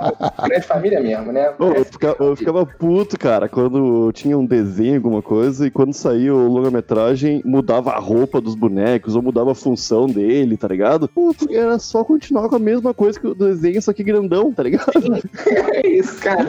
[0.46, 1.52] Grande família mesmo, né?
[1.60, 5.94] Ô, eu, fica- eu ficava puto, cara, quando tinha um desenho, alguma coisa, e quando
[5.94, 11.08] saía o longa-metragem, mudava a roupa dos bonecos, ou mudava a função dele, tá ligado?
[11.08, 14.64] Pô, era só continuar com a mesma coisa que o desenho, só que grandão, tá
[14.64, 14.88] ligado?
[15.74, 16.46] É isso, cara.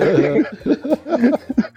[1.57, 1.68] Ah,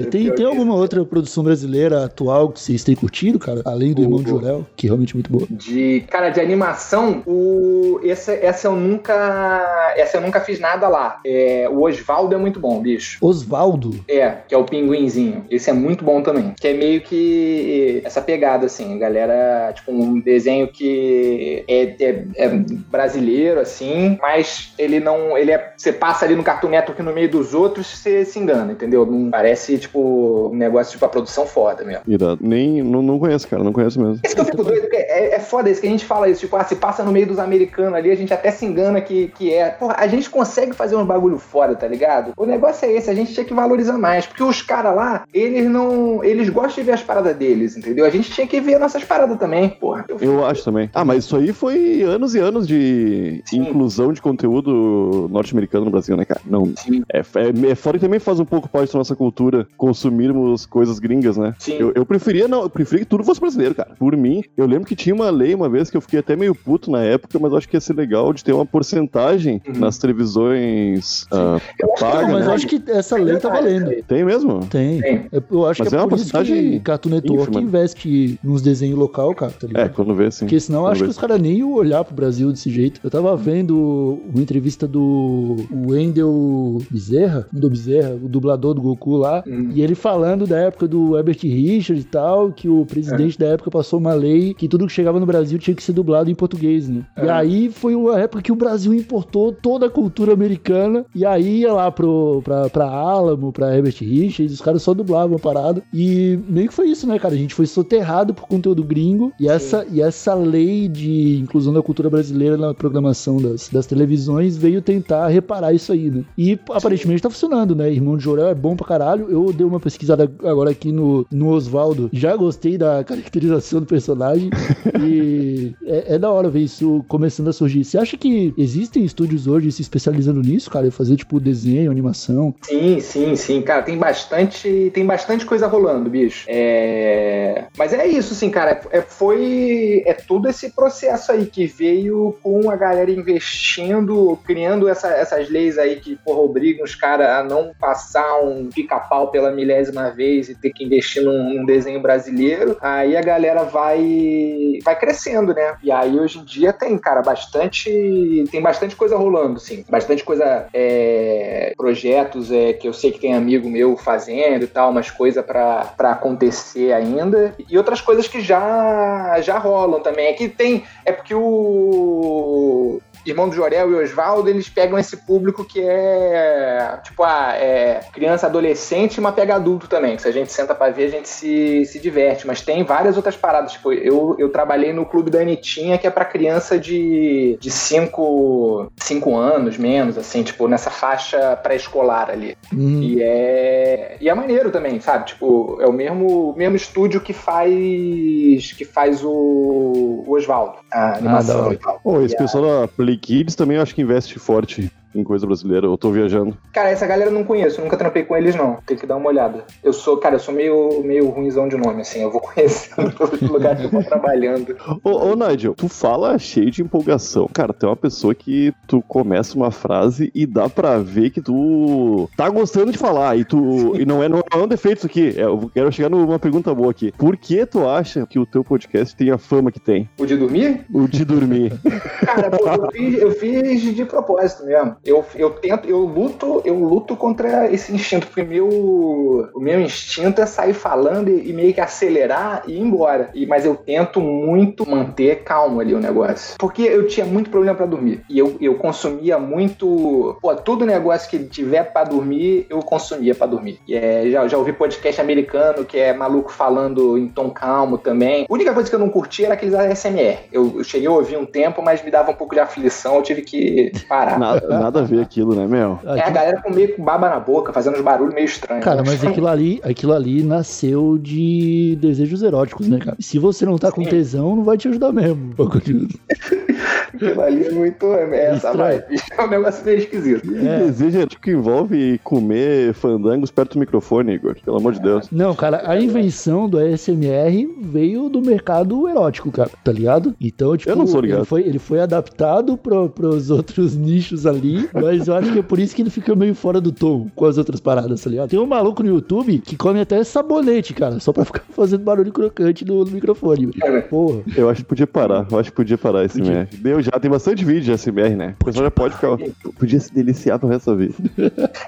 [0.00, 3.62] e tem, tem alguma outra produção brasileira atual que vocês têm curtido, cara?
[3.64, 5.46] Além do Irmão de Jorel, que é realmente muito boa.
[5.50, 9.94] De, cara, de animação, o, essa, essa eu nunca.
[9.96, 11.20] Essa eu nunca fiz nada lá.
[11.24, 13.18] É, o Osvaldo é muito bom, bicho.
[13.20, 13.94] Osvaldo.
[14.08, 15.44] É, que é o pinguinzinho.
[15.50, 16.54] Esse é muito bom também.
[16.58, 22.48] Que é meio que essa pegada, assim, galera, tipo, um desenho que é, é- é
[22.90, 25.36] brasileiro, assim, mas ele não.
[25.36, 25.72] Ele é.
[25.76, 28.85] Você passa ali no Cartoon Network no meio dos outros, você se engana, entendeu?
[28.86, 32.02] Não parece, tipo, um negócio, tipo, a produção foda mesmo.
[32.06, 32.38] Irado.
[32.40, 34.20] Nem, não, não conheço, cara, não conheço mesmo.
[34.24, 36.56] Esse que eu fico doido, é, é foda isso que a gente fala isso, tipo,
[36.56, 39.52] ah, se passa no meio dos americanos ali, a gente até se engana que, que
[39.52, 39.70] é.
[39.70, 42.32] Porra, a gente consegue fazer uns bagulho foda, tá ligado?
[42.36, 45.68] O negócio é esse, a gente tinha que valorizar mais, porque os caras lá, eles
[45.68, 46.24] não.
[46.24, 48.04] Eles gostam de ver as paradas deles, entendeu?
[48.04, 50.04] A gente tinha que ver nossas paradas também, porra.
[50.08, 50.90] Eu- Eu acho também.
[50.94, 53.62] Ah, mas isso aí foi foi anos e anos de Sim.
[53.62, 56.40] inclusão de conteúdo norte-americano no Brasil, né, cara?
[56.46, 56.72] Não.
[56.76, 57.02] Sim.
[57.12, 60.98] É, é, é fora que também faz um pouco parte da nossa cultura consumirmos coisas
[60.98, 61.54] gringas, né?
[61.58, 61.74] Sim.
[61.78, 63.94] Eu, eu preferia não, eu preferia que tudo fosse brasileiro, cara.
[63.98, 66.54] Por mim, eu lembro que tinha uma lei uma vez que eu fiquei até meio
[66.54, 69.78] puto na época, mas eu acho que ia ser legal de ter uma porcentagem Uhum.
[69.80, 72.46] nas televisões Eu acho que pagas, Não, mas né?
[72.46, 73.90] eu acho que essa lei tá valendo.
[74.06, 74.60] Tem mesmo?
[74.66, 75.00] Tem.
[75.00, 75.26] Tem.
[75.50, 77.62] Eu acho Mas que é, é uma por isso que porcentagem Cartoon Network ínfima.
[77.62, 79.86] investe nos desenhos local, cara, tá ligado?
[79.86, 80.44] É, quando vê, sim.
[80.46, 81.06] Porque senão eu Quando acho vê.
[81.06, 83.00] que os caras nem iam olhar pro Brasil desse jeito.
[83.02, 89.42] Eu tava vendo uma entrevista do Wendel Bezerra, do Bezerra, o dublador do Goku lá,
[89.46, 89.70] Hum.
[89.74, 93.70] e ele falando da época do Herbert Richards e tal, que o presidente da época
[93.70, 96.88] passou uma lei que tudo que chegava no Brasil tinha que ser dublado em português,
[96.88, 97.02] né?
[97.22, 97.30] E É.
[97.30, 101.72] aí foi uma época que o Brasil importou toda a cultura americana, e aí ia
[101.72, 105.82] lá pro, pra, pra Alamo, pra Herbert Richards, os caras só dublavam a parada.
[105.92, 107.34] E meio que foi isso, né, cara?
[107.34, 111.82] A gente foi soterrado por conteúdo gringo, e essa, e essa lei de inclusão da
[111.82, 116.24] cultura brasileira na programação das, das televisões veio tentar reparar isso aí, né?
[116.36, 117.90] E aparentemente tá funcionando, né?
[117.92, 119.30] Irmão de Jorel é bom pra caralho.
[119.30, 122.08] Eu dei uma pesquisada agora aqui no, no Oswaldo.
[122.12, 124.50] Já gostei da caracterização do personagem.
[125.00, 127.84] e é, é da hora ver isso começando a surgir.
[127.84, 130.90] Você acha que existem estúdios hoje se especializando nisso, cara?
[130.90, 132.54] Fazer, tipo, desenho, animação?
[132.62, 136.46] Sim, sim, sim, cara, tem bastante, tem bastante coisa rolando, bicho.
[136.48, 137.64] É...
[137.76, 142.70] Mas é isso, assim, cara, é, foi, é todo esse processo aí que veio com
[142.70, 147.72] a galera investindo, criando essa- essas leis aí que, porra, obrigam os caras a não
[147.78, 152.76] passar um pica-pau pela milésima vez e ter que investir num, num desenho brasileiro.
[152.80, 155.76] Aí a galera vai, vai crescendo, né?
[155.82, 160.66] E aí hoje em dia tem, cara, bastante, tem bastante coisa rolando, sim, bastante coisa,
[160.72, 165.44] é, projetos é, que eu sei que tem amigo meu fazendo e tal, umas coisas
[165.44, 167.54] pra acontecer ainda.
[167.68, 170.26] E outras coisas que já, já rolam também.
[170.26, 170.84] É que tem.
[171.04, 173.00] É porque o.
[173.26, 178.46] Irmão do Jorel e Oswaldo, eles pegam esse público que é tipo, ah, é criança,
[178.46, 180.16] adolescente, mas pega adulto também.
[180.16, 182.46] Que se a gente senta pra ver, a gente se, se diverte.
[182.46, 183.72] Mas tem várias outras paradas.
[183.72, 187.70] Tipo, eu, eu trabalhei no clube da Anitinha, que é pra criança de 5 de
[187.70, 192.56] cinco, cinco anos, menos, assim, tipo, nessa faixa pré-escolar ali.
[192.72, 195.26] Hum, E é, e é maneiro também, sabe?
[195.26, 201.16] Tipo, é o mesmo, mesmo estúdio que faz que faz o, o Oswaldo, a da
[201.18, 201.74] animação hora.
[201.74, 202.00] e tal.
[202.02, 205.24] Pô, esse E a- pessoal da Play Kids também eu acho que investe forte em
[205.24, 205.86] coisa brasileira.
[205.86, 206.56] Eu tô viajando.
[206.72, 208.78] Cara, essa galera eu não conheço, nunca trampei com eles, não.
[208.86, 209.64] Tem que dar uma olhada.
[209.82, 212.22] Eu sou, cara, eu sou meio, meio ruimzão de nome, assim.
[212.22, 214.76] Eu vou conhecendo todos os lugares que eu vou trabalhando.
[215.02, 217.48] Ô, ô, Nigel, tu fala cheio de empolgação.
[217.52, 221.40] Cara, tu é uma pessoa que tu começa uma frase e dá pra ver que
[221.40, 223.36] tu tá gostando de falar.
[223.36, 223.96] E tu.
[223.96, 225.34] E não é, não é um defeito isso aqui.
[225.36, 227.12] É, eu quero chegar numa pergunta boa aqui.
[227.12, 230.08] Por que tu acha que o teu podcast tem a fama que tem?
[230.18, 230.86] O de dormir?
[230.92, 231.72] O de dormir.
[232.24, 234.96] Cara, pô, eu fiz, eu fiz de propósito mesmo.
[235.06, 240.40] Eu, eu tento, eu luto, eu luto contra esse instinto, porque meu, o meu instinto
[240.40, 243.30] é sair falando e, e meio que acelerar e ir embora.
[243.34, 246.56] E, mas eu tento muito manter calmo ali o negócio.
[246.58, 248.22] Porque eu tinha muito problema pra dormir.
[248.28, 250.36] E eu, eu consumia muito.
[250.40, 253.78] Pô, todo negócio que tiver pra dormir, eu consumia pra dormir.
[253.86, 258.46] E é, já, já ouvi podcast americano que é maluco falando em tom calmo também.
[258.48, 260.38] A única coisa que eu não curti era aqueles ASMR.
[260.52, 263.22] Eu, eu cheguei a ouvir um tempo, mas me dava um pouco de aflição, eu
[263.22, 264.38] tive que parar.
[264.38, 265.98] Nada, nada a ver aquilo, né, meu?
[266.04, 268.84] É a galera com meio com baba na boca, fazendo uns barulhos meio estranhos.
[268.84, 273.16] Cara, mas aquilo ali, aquilo ali nasceu de desejos eróticos, né, cara?
[273.20, 274.10] Se você não tá com Sim.
[274.10, 275.54] tesão, não vai te ajudar mesmo.
[277.16, 278.06] Aquilo ali é muito.
[278.14, 279.02] É essa Estranho.
[279.08, 279.20] vibe.
[279.36, 280.42] É um negócio meio esquisito.
[280.42, 284.56] Que desejo é tipo que envolve comer fandangos perto do microfone, Igor.
[284.64, 285.28] Pelo amor de Deus.
[285.30, 290.34] Não, cara, a invenção do ASMR veio do mercado erótico, cara, tá ligado?
[290.40, 291.38] Então, tipo, Eu não sou ligado.
[291.40, 295.62] Ele, foi, ele foi adaptado pro, pros outros nichos ali, mas eu acho que é
[295.62, 298.50] por isso que ele fica meio fora do tom com as outras paradas, tá ligado?
[298.50, 302.32] Tem um maluco no YouTube que come até sabonete, cara, só pra ficar fazendo barulho
[302.32, 303.70] crocante no, no microfone.
[304.08, 304.40] Porra.
[304.56, 305.46] Eu acho que podia parar.
[305.50, 306.52] Eu acho que podia parar esse Podia.
[306.52, 306.76] MR.
[306.76, 308.54] Deu já, tem bastante vídeo de SMR, né?
[308.60, 309.36] O pessoal já pode ficar.
[309.78, 311.16] Podia se deliciar pro resto da vida.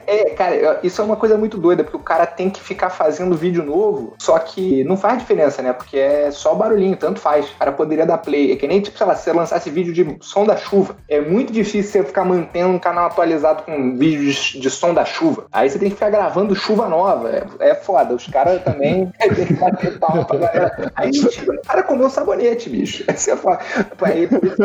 [0.07, 3.37] É, cara, isso é uma coisa muito doida, porque o cara tem que ficar fazendo
[3.37, 5.73] vídeo novo, só que não faz diferença, né?
[5.73, 7.47] Porque é só barulhinho, tanto faz.
[7.51, 8.53] O cara poderia dar play.
[8.53, 10.97] É que nem, tipo, sei lá, se você lançasse vídeo de som da chuva.
[11.09, 15.47] É muito difícil você ficar mantendo um canal atualizado com vídeos de, som da chuva.
[15.53, 17.31] Aí você tem que ficar gravando chuva nova.
[17.31, 18.15] É, é foda.
[18.15, 20.93] Os caras também tem que bater palma pra galera.
[20.95, 23.05] Aí tipo, o cara comeu sabonete, bicho.
[23.09, 23.59] Aí você fala.
[24.03, 24.57] Aí, por isso,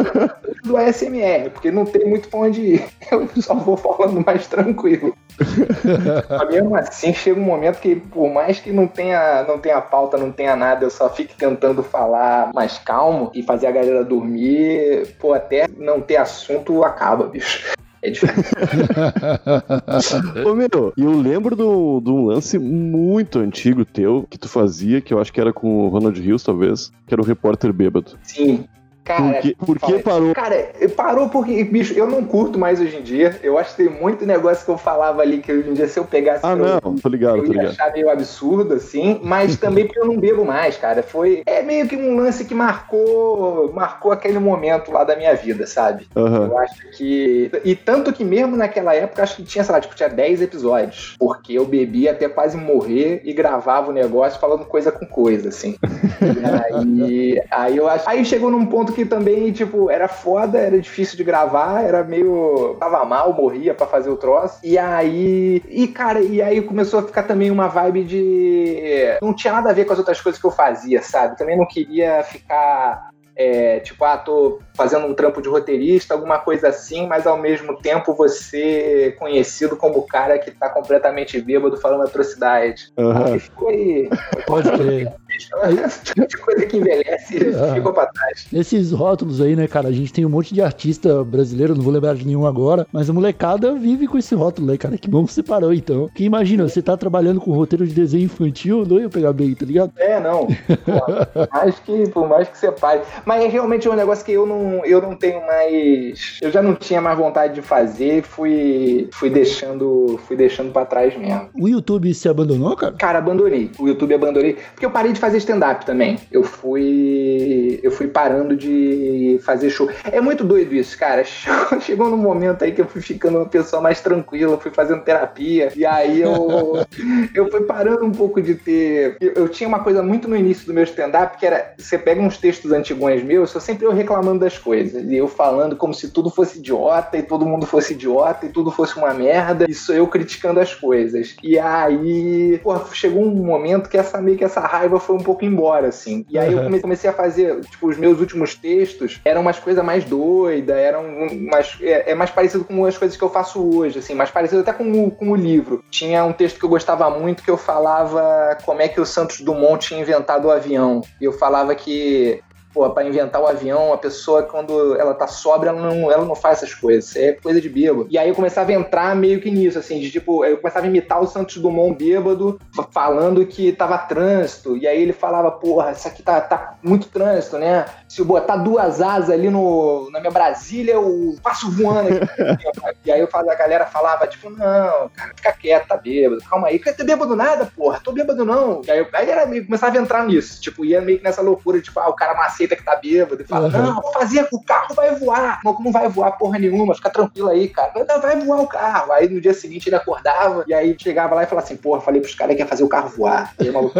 [0.63, 2.85] do ASMR, porque não tem muito pra onde ir.
[3.11, 5.15] Eu só vou falando mais tranquilo.
[6.29, 10.17] Mas mesmo assim, chega um momento que, por mais que não tenha, não tenha pauta,
[10.17, 15.15] não tenha nada, eu só fique tentando falar mais calmo e fazer a galera dormir,
[15.19, 17.73] pô, até não ter assunto, acaba, bicho.
[18.03, 18.35] É difícil.
[20.45, 25.13] Ô, meu, e eu lembro de um lance muito antigo teu que tu fazia, que
[25.13, 28.19] eu acho que era com o Ronald Hills, talvez, que era o repórter bêbado.
[28.21, 28.65] Sim.
[29.03, 30.33] Cara, por que, parou?
[30.33, 33.37] Cara, parou porque, bicho, eu não curto mais hoje em dia.
[33.43, 35.99] Eu acho que tem muito negócio que eu falava ali que hoje em dia, se
[35.99, 36.45] eu pegasse.
[36.45, 37.71] Ah, eu, não, tô ligado, eu tô ia ligado.
[37.71, 41.03] achar meio absurdo, assim, mas também porque eu não bebo mais, cara.
[41.03, 41.43] Foi.
[41.45, 43.73] É meio que um lance que marcou.
[43.73, 46.07] Marcou aquele momento lá da minha vida, sabe?
[46.15, 46.47] Aham.
[46.47, 47.51] Eu acho que.
[47.65, 51.15] E tanto que mesmo naquela época, acho que tinha, sei lá, tipo, tinha 10 episódios.
[51.19, 55.75] Porque eu bebia até quase morrer e gravava o negócio falando coisa com coisa, assim.
[56.23, 58.09] e aí, aí eu acho.
[58.09, 62.75] Aí chegou num ponto que também, tipo, era foda, era difícil de gravar, era meio.
[62.79, 64.59] tava mal, morria pra fazer o troço.
[64.63, 65.61] E aí.
[65.67, 69.17] E, cara, e aí começou a ficar também uma vibe de.
[69.21, 71.37] Não tinha nada a ver com as outras coisas que eu fazia, sabe?
[71.37, 73.12] Também não queria ficar.
[73.35, 77.77] É, tipo, ah, tô fazendo um trampo de roteirista, alguma coisa assim, mas ao mesmo
[77.77, 82.91] tempo você conhecido como o cara que tá completamente bêbado falando atrocidade.
[82.97, 83.33] Aham.
[83.33, 84.09] Aí foi.
[84.45, 85.11] Pode crer.
[86.27, 87.73] de coisa que envelhece Ah.
[87.73, 88.47] ficou pra trás.
[88.53, 89.87] Esses rótulos aí, né, cara?
[89.87, 93.09] A gente tem um monte de artista brasileiro, não vou lembrar de nenhum agora, mas
[93.09, 94.97] a molecada vive com esse rótulo aí, cara.
[94.97, 96.07] Que bom que você parou, então.
[96.13, 99.65] Que imagina, você tá trabalhando com roteiro de desenho infantil, não ia pegar bem, tá
[99.65, 99.91] ligado?
[99.97, 100.47] É, não.
[100.85, 103.01] Pô, mais que, por mais que você pare.
[103.25, 106.39] Mas é realmente um negócio que eu não, eu não tenho mais.
[106.41, 111.17] Eu já não tinha mais vontade de fazer, fui, fui deixando, fui deixando para trás
[111.17, 111.49] mesmo.
[111.53, 112.95] O YouTube se abandonou, cara?
[112.97, 113.71] Cara, abandonei.
[113.79, 114.57] O YouTube abandonei.
[114.73, 116.19] Porque eu parei de fazer stand-up também.
[116.31, 117.79] Eu fui.
[117.81, 119.89] Eu fui parando de fazer show.
[120.03, 121.23] É muito doido isso, cara.
[121.81, 125.71] Chegou num momento aí que eu fui ficando uma pessoa mais tranquila, fui fazendo terapia.
[125.75, 126.85] E aí eu.
[127.33, 129.17] eu fui parando um pouco de ter.
[129.19, 131.73] Eu, eu tinha uma coisa muito no início do meu stand-up que era.
[131.77, 132.71] Você pega uns textos
[133.13, 135.03] antigões meus, sou sempre eu reclamando das coisas.
[135.03, 138.71] E eu falando como se tudo fosse idiota e todo mundo fosse idiota e tudo
[138.71, 139.65] fosse uma merda.
[139.69, 141.35] E sou eu criticando as coisas.
[141.43, 142.59] E aí.
[142.63, 146.25] Pô, chegou um momento que essa meio que essa raiva foi um pouco embora, assim.
[146.29, 146.63] E aí eu Uhum.
[146.65, 151.03] come- comecei a fazer, tipo, os meus últimos textos eram umas coisas mais doidas, eram
[151.49, 151.77] mais.
[151.81, 154.73] É, é mais parecido com as coisas que eu faço hoje, assim, mais parecido até
[154.73, 155.83] com o, com o livro.
[155.91, 159.41] Tinha um texto que eu gostava muito que eu falava como é que o Santos
[159.41, 161.01] Dumont tinha inventado o avião.
[161.19, 162.41] E eu falava que.
[162.73, 166.33] Pô, pra inventar o avião, a pessoa, quando ela tá sóbria, ela não, ela não
[166.35, 167.15] faz essas coisas.
[167.15, 168.07] É coisa de bêbado.
[168.09, 170.89] E aí eu começava a entrar meio que nisso, assim, de tipo, eu começava a
[170.89, 174.75] imitar o Santos Dumont bêbado, fa- falando que tava trânsito.
[174.75, 177.85] E aí ele falava, porra, isso aqui tá, tá muito trânsito, né?
[178.13, 182.93] Se eu botar duas asas ali no, na minha Brasília, eu passo voando aqui.
[183.05, 186.67] e aí eu falava, a galera falava, tipo, não, cara, fica quieto, tá bêbado, calma
[186.67, 186.77] aí.
[186.77, 188.83] Tá bêbado nada, porra, tô bêbado não.
[188.85, 191.41] E aí, eu, aí era meio, começava a entrar nisso, tipo, ia meio que nessa
[191.41, 193.81] loucura, tipo, ah, o cara não aceita que tá bêbado e fala, Uhum.
[193.81, 195.59] não, vou fazer, o carro vai voar.
[195.65, 197.93] Não, não vai voar porra nenhuma, fica tranquilo aí, cara.
[197.95, 199.11] Não, vai voar o carro.
[199.11, 202.21] Aí no dia seguinte ele acordava e aí chegava lá e falava assim, porra, falei
[202.21, 203.55] pros caras que ia fazer o carro voar.
[203.59, 203.95] E aí maluco,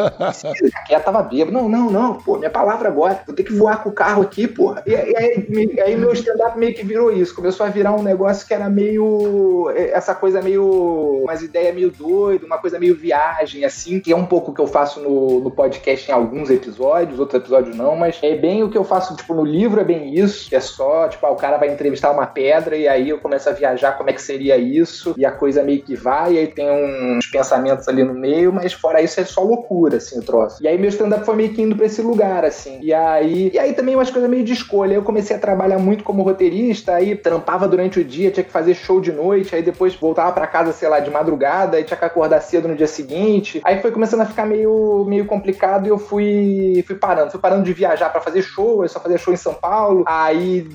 [0.56, 1.52] fica quieto, tava bêbado.
[1.52, 4.48] Não, não, não, pô, minha palavra agora, vou ter que voar com o carro aqui,
[4.48, 4.84] porra.
[4.86, 8.04] E, e aí, me- aí meu stand-up meio que virou isso, começou a virar um
[8.04, 13.66] negócio que era meio, essa coisa meio, umas ideias meio doido, uma coisa meio viagem,
[13.66, 17.20] assim, que é um pouco o que eu faço no, no podcast em alguns episódios,
[17.20, 20.14] outros episódios não, mas é bem o que eu faço, tipo, no livro é bem
[20.14, 23.50] isso, é só, tipo, ah, o cara vai entrevistar uma pedra e aí eu começo
[23.50, 26.48] a viajar como é que seria isso, e a coisa meio que vai, e aí
[26.48, 30.62] tem uns pensamentos ali no meio, mas fora isso é só loucura, assim, o troço.
[30.62, 32.80] E aí meu stand-up foi meio que indo pra esse lugar, assim.
[32.82, 34.94] E aí, e aí também umas coisas meio de escolha.
[34.94, 38.74] Eu comecei a trabalhar muito como roteirista, aí trampava durante o dia, tinha que fazer
[38.74, 42.06] show de noite, aí depois voltava pra casa, sei lá, de madrugada, aí tinha que
[42.06, 43.62] acordar cedo no dia seguinte.
[43.64, 47.32] Aí foi começando a ficar meio, meio complicado e eu fui, fui parando.
[47.32, 50.04] Fui parando de viajar pra fazer show, eu só fazia show em São Paulo.
[50.08, 50.68] Aí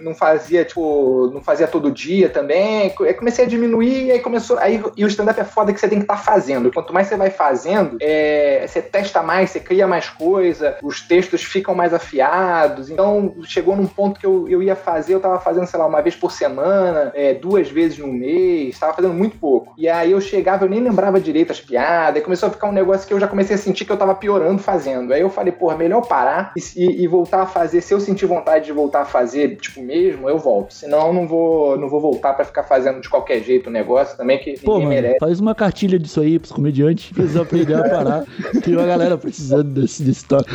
[0.00, 2.94] não fazia, tipo, não fazia todo dia também.
[3.00, 4.58] Aí comecei a diminuir e aí começou.
[4.58, 6.72] Aí, e o stand-up é foda que você tem que estar fazendo.
[6.72, 11.42] Quanto mais você vai fazendo, é, você testa mais, você cria mais coisa, os textos
[11.42, 12.55] ficam mais afiados.
[12.92, 16.00] Então chegou num ponto que eu, eu ia fazer, eu tava fazendo, sei lá, uma
[16.02, 19.74] vez por semana, é, duas vezes no mês, tava fazendo muito pouco.
[19.76, 22.72] E aí eu chegava, eu nem lembrava direito as piadas, aí começou a ficar um
[22.72, 25.12] negócio que eu já comecei a sentir que eu tava piorando fazendo.
[25.12, 27.80] Aí eu falei, porra, melhor parar e, e- e voltar a fazer.
[27.80, 30.72] Se eu sentir vontade de voltar a fazer, tipo, mesmo, eu volto.
[30.74, 34.16] Senão eu não vou, não vou voltar pra ficar fazendo de qualquer jeito o negócio
[34.16, 35.18] também, que Pô, mano, merece.
[35.18, 37.12] faz uma cartilha disso aí pros comediantes.
[37.12, 38.24] Precisa aprender a parar.
[38.64, 40.50] Tem uma galera precisando desse, desse toque.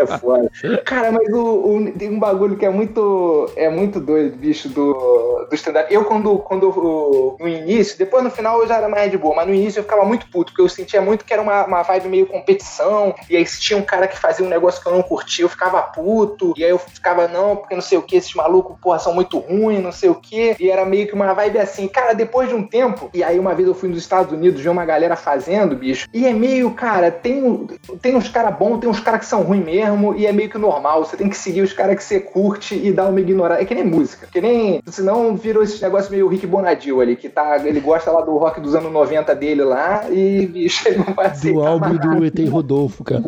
[0.00, 0.50] É foda.
[0.84, 1.38] Cara, mas o,
[1.76, 5.92] o- tem um bagulho que é muito, é muito doido, bicho, do, do stand-up.
[5.92, 9.46] Eu, quando, quando no início, depois no final eu já era mais de boa, mas
[9.46, 12.08] no início eu ficava muito puto, porque eu sentia muito que era uma, uma vibe
[12.08, 15.02] meio competição, e aí se tinha um cara que fazia um negócio que eu não
[15.02, 18.34] curtia, eu ficava puto, e aí eu ficava, não, porque não sei o que, esses
[18.34, 21.58] malucos, porra, são muito ruins, não sei o que, e era meio que uma vibe
[21.58, 21.88] assim.
[21.88, 24.68] Cara, depois de um tempo, e aí uma vez eu fui nos Estados Unidos ver
[24.68, 27.66] uma galera fazendo, bicho, e é meio, cara, tem,
[28.00, 30.58] tem uns caras bons, tem uns caras que são ruins mesmo, e é meio que
[30.58, 33.60] normal, você tem que seguir os caras que você curte e dar uma ignorada.
[33.60, 34.82] É que nem música, que nem.
[34.86, 37.58] Senão virou esse negócio meio Rick Bonadil ali, que tá.
[37.64, 41.34] Ele gosta lá do rock dos anos 90 dele lá, e, bicho, ele não vai
[41.34, 41.52] ser.
[41.52, 43.24] Do álbum do ET Rodolfo, cara.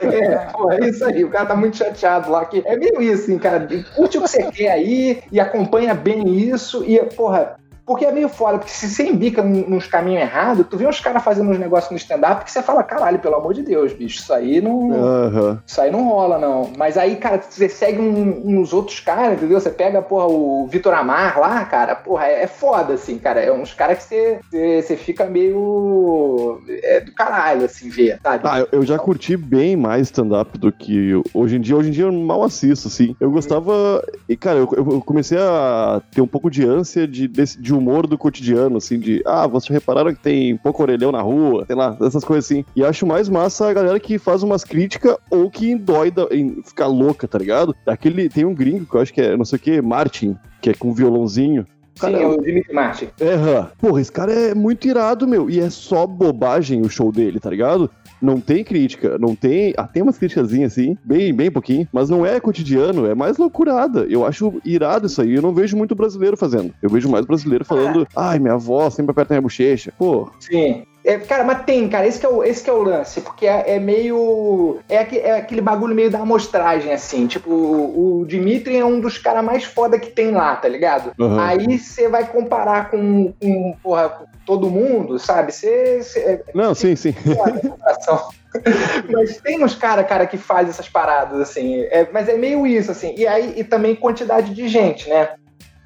[0.00, 2.44] É, pô, é isso aí, o cara tá muito chateado lá.
[2.44, 3.66] Que é meio isso, assim, cara.
[3.94, 7.56] Curte o que você quer aí e acompanha bem isso, e, porra,
[7.88, 11.24] porque é meio foda, porque se você embica nos caminhos errados, tu vê uns caras
[11.24, 14.30] fazendo uns negócios no stand-up que você fala, caralho, pelo amor de Deus, bicho, isso
[14.30, 14.78] aí não.
[14.78, 15.58] Uhum.
[15.66, 16.70] Isso aí não rola, não.
[16.76, 19.58] Mas aí, cara, você segue um, uns outros caras, entendeu?
[19.58, 23.40] Você pega, porra, o Vitor Amar lá, cara, porra, é, é foda, assim, cara.
[23.40, 26.60] É uns caras que você, você, você, fica meio.
[26.82, 28.46] É do caralho, assim, ver, sabe?
[28.46, 31.74] Ah, eu, eu já curti bem mais stand-up do que hoje em dia.
[31.74, 33.16] Hoje em dia eu mal assisto, assim.
[33.18, 34.04] Eu gostava.
[34.28, 38.06] E, cara, eu, eu comecei a ter um pouco de ânsia de, de, de humor
[38.06, 41.96] do cotidiano, assim, de ah, vocês repararam que tem pouco orelhão na rua, sei lá,
[42.00, 42.64] essas coisas assim.
[42.74, 46.86] E acho mais massa a galera que faz umas críticas ou que endoida em ficar
[46.86, 47.74] louca, tá ligado?
[47.86, 50.70] Aquele, tem um gringo que eu acho que é, não sei o que, Martin, que
[50.70, 51.66] é com violãozinho.
[51.98, 53.08] Cara, Sim, é o Dimitri Martin.
[53.20, 55.50] É, porra, esse cara é muito irado, meu.
[55.50, 57.90] E é só bobagem o show dele, tá ligado?
[58.20, 59.74] Não tem crítica, não tem.
[59.76, 64.06] Ah, tem umas críticas assim, bem, bem pouquinho, mas não é cotidiano, é mais loucurada.
[64.08, 65.34] Eu acho irado isso aí.
[65.34, 66.72] Eu não vejo muito brasileiro fazendo.
[66.82, 68.30] Eu vejo mais brasileiro falando, ah.
[68.30, 69.92] ai, minha avó sempre aperta minha bochecha.
[69.98, 70.30] Pô.
[70.40, 70.82] Sim.
[71.04, 73.46] É, cara, mas tem, cara, esse que é o, esse que é o lance, porque
[73.46, 74.78] é, é meio.
[74.88, 77.26] É, é, aquele bagulho meio da amostragem, assim.
[77.26, 81.12] Tipo, o, o Dimitri é um dos caras mais foda que tem lá, tá ligado?
[81.18, 81.38] Uhum.
[81.40, 85.52] Aí você vai comparar com, com porra, todo mundo, sabe?
[85.52, 86.42] Você.
[86.54, 87.14] Não, sim, sim.
[89.10, 91.82] mas tem uns caras, cara, que faz essas paradas, assim.
[91.90, 93.14] É, mas é meio isso, assim.
[93.16, 95.30] E aí, e também quantidade de gente, né?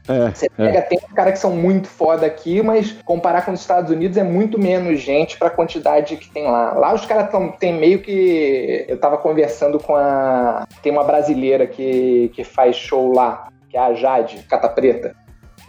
[0.08, 0.82] É, você pega, é.
[0.82, 4.58] tem caras que são muito foda aqui, mas comparar com os Estados Unidos é muito
[4.58, 6.72] menos gente pra quantidade que tem lá.
[6.72, 7.28] Lá os caras
[7.58, 8.84] tem meio que.
[8.88, 10.66] Eu tava conversando com a.
[10.82, 15.14] Tem uma brasileira que, que faz show lá, que é a Jade, Cata Preta.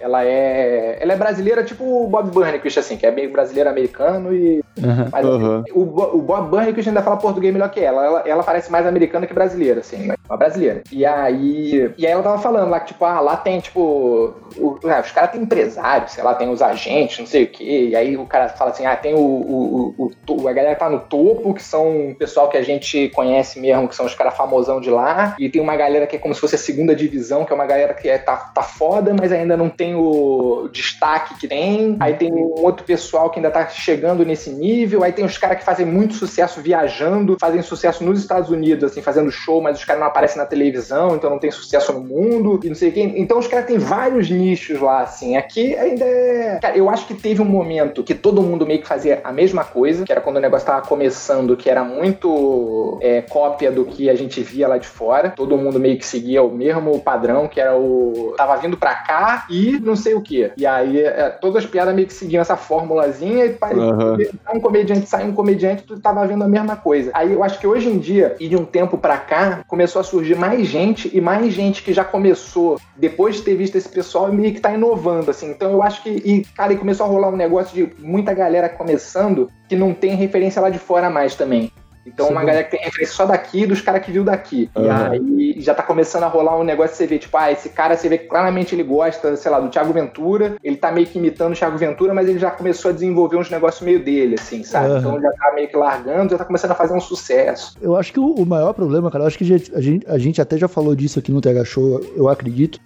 [0.04, 4.34] Ela é, ela é brasileira, tipo o Bob Burnquist, assim, que é meio brasileiro americano
[4.34, 4.62] e.
[4.78, 5.08] Uhum.
[5.10, 5.64] Mas, uhum.
[5.74, 5.82] O,
[6.18, 8.06] o Bob Burnquist ainda fala português melhor que ela.
[8.06, 8.24] ela.
[8.26, 10.84] Ela parece mais americana que brasileira, assim, uma brasileira.
[10.92, 11.94] E aí.
[11.98, 14.34] E aí ela tava falando lá que, tipo, ah, lá tem, tipo.
[14.58, 17.88] O, ah, os caras têm empresários, sei lá, tem os agentes, não sei o quê.
[17.92, 20.90] E aí o cara fala assim: ah, tem o, o, o, a galera que tá
[20.90, 24.36] no topo, que são o pessoal que a gente conhece mesmo, que são os caras
[24.36, 25.34] famosão de lá.
[25.40, 27.66] E tem uma galera que é como se fosse a segunda divisão, que é uma
[27.66, 31.98] galera que é, tá, tá foda, mas ainda não tem o destaque que tem.
[32.00, 35.04] Aí tem um outro pessoal que ainda tá chegando nesse nível.
[35.04, 39.02] Aí tem os caras que fazem muito sucesso viajando, fazem sucesso nos Estados Unidos, assim,
[39.02, 42.60] fazendo show, mas os caras não aparecem na televisão, então não tem sucesso no mundo
[42.64, 43.20] e não sei quem.
[43.20, 45.36] Então os caras têm vários nichos lá, assim.
[45.38, 46.60] Aqui ainda é.
[46.62, 49.64] Cara, eu acho que teve um momento que todo mundo meio que fazia a mesma
[49.64, 54.10] coisa, que era quando o negócio tava começando, que era muito é, cópia do que
[54.10, 55.30] a gente via lá de fora.
[55.30, 58.34] Todo mundo meio que seguia o mesmo padrão, que era o.
[58.38, 60.52] Tava vindo pra cá e não sei o que.
[60.58, 64.18] E aí, é, todas as piadas meio que seguiam essa formulazinha e uhum.
[64.56, 67.12] um comediante sai um comediante, tu tava vendo a mesma coisa.
[67.14, 70.04] Aí eu acho que hoje em dia, e de um tempo pra cá, começou a
[70.04, 74.32] surgir mais gente e mais gente que já começou, depois de ter visto esse pessoal,
[74.32, 75.50] meio que tá inovando, assim.
[75.50, 78.70] Então eu acho que, e, cara, e começou a rolar um negócio de muita galera
[78.70, 81.72] começando que não tem referência lá de fora mais também.
[82.06, 82.32] Então, Sim.
[82.34, 84.70] uma galera que tem referência só daqui, dos caras que viu daqui.
[84.76, 84.86] Uhum.
[84.86, 87.96] E aí já tá começando a rolar um negócio, você vê, tipo, ah, esse cara,
[87.96, 91.18] você vê que claramente ele gosta, sei lá, do Thiago Ventura, ele tá meio que
[91.18, 94.64] imitando o Thiago Ventura, mas ele já começou a desenvolver uns negócios meio dele, assim,
[94.64, 94.90] sabe?
[94.90, 95.00] Uhum.
[95.00, 97.78] Então já tá meio que largando, já tá começando a fazer um sucesso.
[97.82, 100.42] Eu acho que o, o maior problema, cara, eu acho que a gente, a gente
[100.42, 102.80] até já falou disso aqui no TH Show, eu acredito,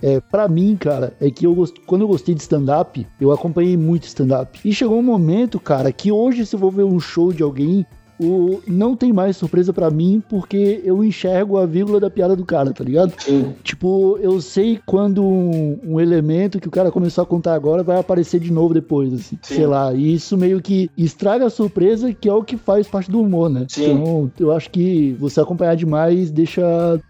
[0.00, 4.04] é, para mim, cara, é que eu quando eu gostei de stand-up, eu acompanhei muito
[4.04, 4.58] stand-up.
[4.64, 7.84] E chegou um momento, cara, que hoje se eu vou ver um show de alguém,
[8.20, 12.44] o não tem mais surpresa para mim porque eu enxergo a vírgula da piada do
[12.44, 13.12] cara, tá ligado?
[13.18, 13.54] Sim.
[13.62, 17.98] Tipo, eu sei quando um, um, elemento que o cara começou a contar agora vai
[17.98, 19.38] aparecer de novo depois, assim.
[19.42, 19.54] Sim.
[19.54, 19.92] Sei lá.
[19.92, 23.48] E isso meio que estraga a surpresa, que é o que faz parte do humor,
[23.48, 23.66] né?
[23.68, 23.92] Sim.
[23.92, 26.62] Então, eu acho que você acompanhar demais deixa.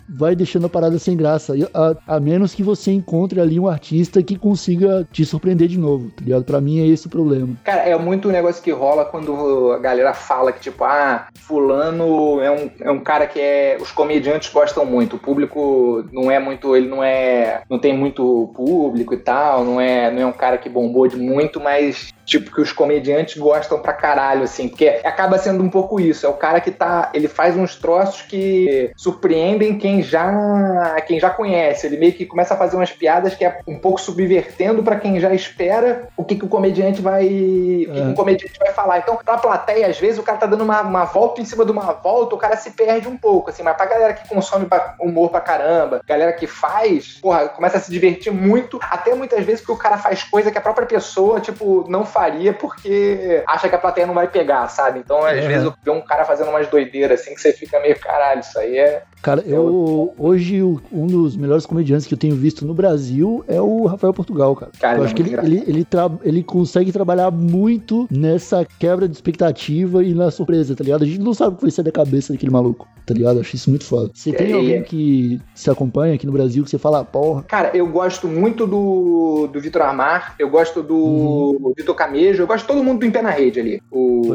[0.08, 1.54] vai deixando a parada sem graça.
[1.74, 6.10] A, a menos que você encontre ali um artista que consiga te surpreender de novo,
[6.10, 6.44] tá ligado?
[6.44, 7.54] Pra mim é esse o problema.
[7.64, 11.28] Cara, é muito um negócio que rola quando a galera fala que, tipo, ah, ah,
[11.34, 13.78] fulano é um, é um cara que é.
[13.80, 15.16] Os comediantes gostam muito.
[15.16, 16.74] O público não é muito.
[16.76, 17.62] Ele não é.
[17.70, 21.16] não tem muito público e tal, não é, não é um cara que bombou de
[21.16, 25.98] muito, mas tipo, que os comediantes gostam pra caralho, assim, porque acaba sendo um pouco
[25.98, 26.26] isso.
[26.26, 27.10] É o cara que tá.
[27.14, 31.86] Ele faz uns troços que surpreendem quem já quem já conhece.
[31.86, 35.18] Ele meio que começa a fazer umas piadas que é um pouco subvertendo para quem
[35.18, 37.24] já espera o que, que o comediante vai.
[37.26, 38.98] O que, que o comediante vai falar.
[38.98, 41.72] Então, pra plateia, às vezes, o cara tá dando uma, uma volta em cima de
[41.72, 44.66] uma volta, o cara se perde um pouco, assim, mas pra galera que consome
[45.00, 49.60] humor pra caramba, galera que faz, porra, começa a se divertir muito, até muitas vezes
[49.60, 53.74] porque o cara faz coisa que a própria pessoa, tipo, não faria porque acha que
[53.74, 54.98] a plateia não vai pegar, sabe?
[54.98, 57.98] Então, às vezes, eu vejo um cara fazendo umas doideiras assim que você fica meio,
[57.98, 59.02] caralho, isso aí é.
[59.22, 63.84] Cara, eu hoje um dos melhores comediantes que eu tenho visto no Brasil é o
[63.86, 64.70] Rafael Portugal, cara.
[64.78, 68.64] Cara, eu ele acho é que ele, ele, ele, tra- ele consegue trabalhar muito nessa
[68.78, 71.02] quebra de expectativa e na surpresa, tá ligado?
[71.02, 73.40] A gente não sabe o que vai ser da cabeça daquele maluco, tá ligado?
[73.40, 74.10] Acho isso muito foda.
[74.14, 74.82] Você tem É, alguém é.
[74.82, 78.66] que se acompanha aqui no Brasil que você fala, "Ah, porra, Cara, eu gosto muito
[78.66, 83.06] do, do Vitor Armar, eu gosto do Vitor Camejo, eu gosto de todo mundo do
[83.06, 83.82] Em Pé na Rede ali.
[83.90, 84.34] O, o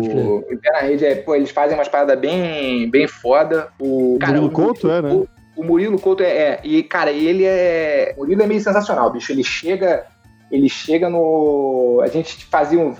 [0.51, 3.69] Em Pé na Rede, é, pô, eles fazem umas paradas bem, bem foda.
[3.79, 5.11] O, Murilo o- Couto é, né?
[5.11, 6.59] O, o Murilo Couto é, é.
[6.63, 8.13] E, cara, ele é.
[8.17, 9.32] O Murilo é meio sensacional, bicho.
[9.32, 10.05] Ele chega.
[10.51, 12.01] Ele chega no.
[12.03, 12.80] A gente fazia.
[12.80, 12.93] Um,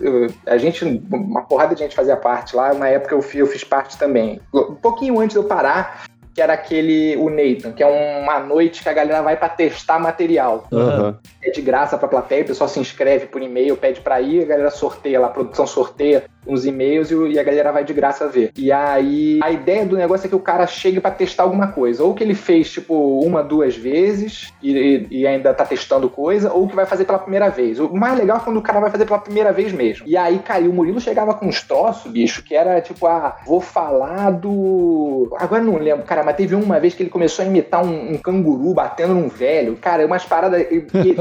[0.46, 0.86] a gente.
[1.12, 2.74] Uma porrada de gente fazia parte lá.
[2.74, 4.40] Na época eu fiz, eu fiz parte também.
[4.54, 7.16] Um pouquinho antes de eu parar, que era aquele.
[7.18, 10.68] O Nathan, que é uma noite que a galera vai pra testar material.
[10.72, 11.20] Aham.
[11.44, 14.48] É de graça pra plateia, o pessoal se inscreve por e-mail, pede pra ir, a
[14.48, 18.52] galera sorteia lá, a produção sorteia uns e-mails e, a galera vai de graça ver.
[18.58, 22.04] E aí, a ideia do negócio é que o cara chegue pra testar alguma coisa.
[22.04, 26.68] Ou que ele fez, tipo, uma, duas vezes e, e- ainda tá testando coisa, ou
[26.68, 27.80] que vai fazer pela primeira vez.
[27.80, 30.06] O mais legal é quando o cara vai fazer pela primeira vez mesmo.
[30.08, 33.38] E aí, cara, e o Murilo chegava com uns troços, bicho, que era tipo, ah,
[33.46, 35.30] vou falar do.
[35.40, 38.18] Agora não lembro, cara, mas teve uma vez que ele começou a imitar um, um
[38.18, 39.78] canguru batendo num velho.
[39.78, 40.66] Cara, umas paradas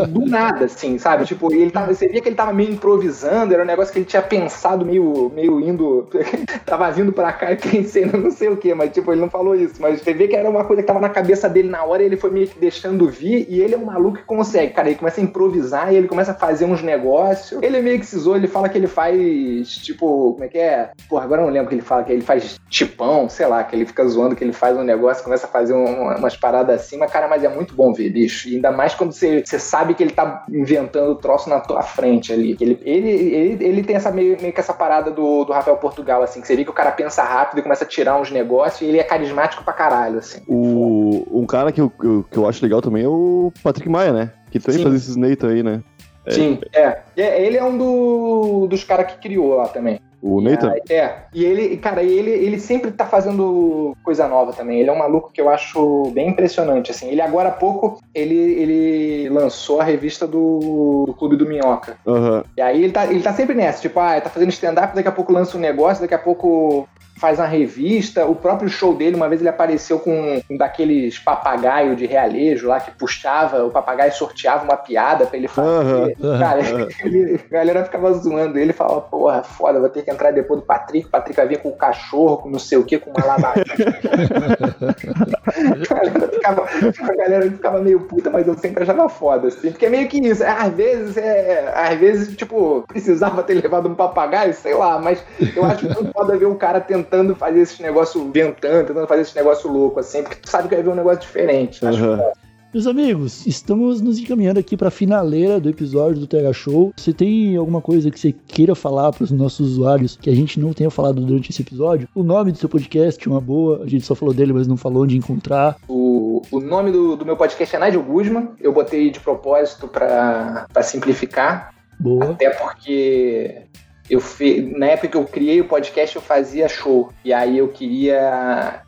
[0.09, 1.25] do nada, assim, sabe?
[1.25, 4.07] Tipo, ele tava, você via que ele tava meio improvisando, era um negócio que ele
[4.07, 6.09] tinha pensado meio, meio indo.
[6.65, 9.55] tava vindo pra cá e pensei, não sei o que, mas tipo, ele não falou
[9.55, 9.75] isso.
[9.81, 12.17] Mas você vê que era uma coisa que tava na cabeça dele na hora ele
[12.17, 13.47] foi meio que deixando vir.
[13.49, 14.89] E ele é um maluco que consegue, cara.
[14.89, 17.63] Ele começa a improvisar e ele começa a fazer uns negócios.
[17.63, 20.91] Ele meio que cisou, ele fala que ele faz, tipo, como é que é?
[21.09, 23.75] Pô, agora eu não lembro que ele fala, que ele faz tipão, sei lá, que
[23.77, 26.97] ele fica zoando que ele faz um negócio, começa a fazer um- umas paradas assim,
[26.97, 28.49] mas, cara, mas é muito bom ver, bicho.
[28.49, 31.83] E ainda mais quando você, você sabe que ele tá inventando o troço na tua
[31.83, 32.57] frente ali.
[32.61, 36.23] Ele, ele, ele, ele tem essa meio, meio que essa parada do, do Rafael Portugal,
[36.23, 38.81] assim, que você vê que o cara pensa rápido e começa a tirar uns negócios
[38.83, 40.41] e ele é carismático pra caralho, assim.
[40.47, 44.13] O, um cara que eu, eu- que eu acho legal também é o Patrick Maia,
[44.13, 44.33] né?
[44.51, 44.83] Que também Sim.
[44.85, 45.83] faz esses Nathan aí, né?
[46.29, 46.99] Sim, é.
[47.17, 49.99] É, Ele é um do- dos caras que criou lá também.
[50.23, 50.73] O Nathan?
[50.73, 54.79] Ah, É, e ele, cara, ele, ele sempre tá fazendo coisa nova também.
[54.81, 57.09] Ele é um maluco que eu acho bem impressionante, assim.
[57.09, 61.97] Ele agora há pouco, ele, ele lançou a revista do, do Clube do Minhoca.
[62.07, 62.45] Aham.
[62.57, 65.13] E aí ele tá, ele tá sempre nessa, tipo, ah, tá fazendo stand-up, daqui a
[65.13, 66.89] pouco lança um negócio, daqui a pouco
[67.23, 68.27] faz uma revista.
[68.27, 72.81] O próprio show dele, uma vez ele apareceu com um daqueles papagaio de realejo lá
[72.81, 76.17] que puxava, o papagaio sorteava uma piada pra ele fazer.
[76.21, 76.39] Aham.
[76.41, 76.61] Cara,
[77.05, 80.67] ele- a galera ficava zoando ele, falava, porra, foda, vou ter que entrar depois do
[80.67, 81.07] Patrick.
[81.07, 83.63] O Patrick vai vir com o cachorro, com não sei o que, com uma lavagem.
[86.45, 89.71] a, galera ficava, meio puta, mas eu sempre achava foda, assim.
[89.71, 90.43] Porque é meio que isso.
[90.45, 95.23] Às vezes, é, às vezes, tipo, precisava ter levado um papagaio, sei lá, mas
[95.55, 99.37] eu acho muito foda ver o cara tentando fazer esses negócios ventando, tentando fazer esse
[99.37, 101.81] negócio louco, assim, porque tu sabe que vai ver um negócio diferente.
[101.81, 102.33] Foda.
[102.73, 106.91] Meus amigos, estamos nos encaminhando aqui para a finaleira do episódio do TH Show.
[106.97, 110.59] Você tem alguma coisa que você queira falar para os nossos usuários que a gente
[110.59, 112.09] não tenha falado durante esse episódio?
[112.15, 113.83] O nome do seu podcast, uma boa.
[113.83, 115.77] A gente só falou dele, mas não falou onde encontrar.
[115.87, 118.53] O, o nome do, do meu podcast é Nigel Guzman.
[118.59, 121.75] Eu botei de propósito pra simplificar.
[122.01, 122.31] Boa.
[122.31, 123.67] Até porque
[124.09, 124.61] eu fe...
[124.77, 127.13] na época que eu criei o podcast eu fazia show.
[127.25, 128.83] E aí eu queria.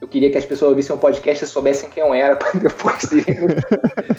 [0.00, 3.00] Eu queria que as pessoas ouvissem o podcast e soubessem quem eu era, pra depois
[3.10, 3.22] de...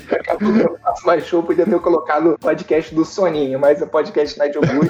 [0.09, 3.81] Daqui a pouco eu faço mais show, podia ter colocado o podcast do Soninho, mas
[3.81, 4.89] o podcast Nigel Guzman.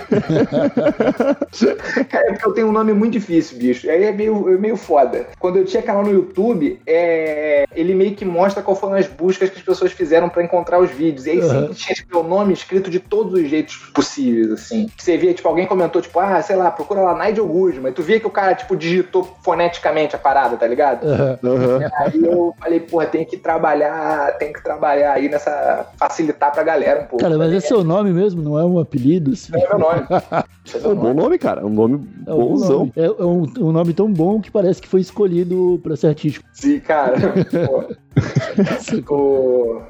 [2.09, 3.89] Cara, é porque eu tenho um nome muito difícil, bicho.
[3.89, 5.27] Aí é meio, é meio foda.
[5.39, 9.49] Quando eu tinha canal no YouTube, é, ele meio que mostra qual foram as buscas
[9.49, 11.25] que as pessoas fizeram pra encontrar os vídeos.
[11.25, 11.49] E aí Uhum.
[11.49, 14.89] sempre tinha tipo, meu nome escrito de todos os jeitos possíveis, assim.
[14.97, 17.91] Você via, tipo, alguém comentou, tipo, ah, sei lá, procura lá Nigel Guzman.
[17.91, 20.80] E tu via que o cara, tipo, digitou foneticamente a parada, tá ligado?
[20.81, 21.05] Ligado?
[21.07, 21.79] Aham.
[21.97, 25.87] Aí eu falei, porra, tem que trabalhar, tem que trabalhar aí nessa.
[25.97, 27.23] facilitar pra galera um pouco.
[27.23, 29.31] Cara, mas tá é seu nome mesmo, não é um apelido?
[29.31, 29.51] assim?
[29.55, 30.01] É meu nome.
[30.73, 31.37] É É um bom nome.
[31.39, 31.61] cara.
[31.61, 32.77] É um nome É um bom bonzão.
[32.79, 32.93] nome.
[32.95, 36.45] É, é um, um nome tão bom que parece que foi escolhido pra ser artístico.
[36.53, 37.15] Sim, cara.
[39.07, 39.81] Pô, o-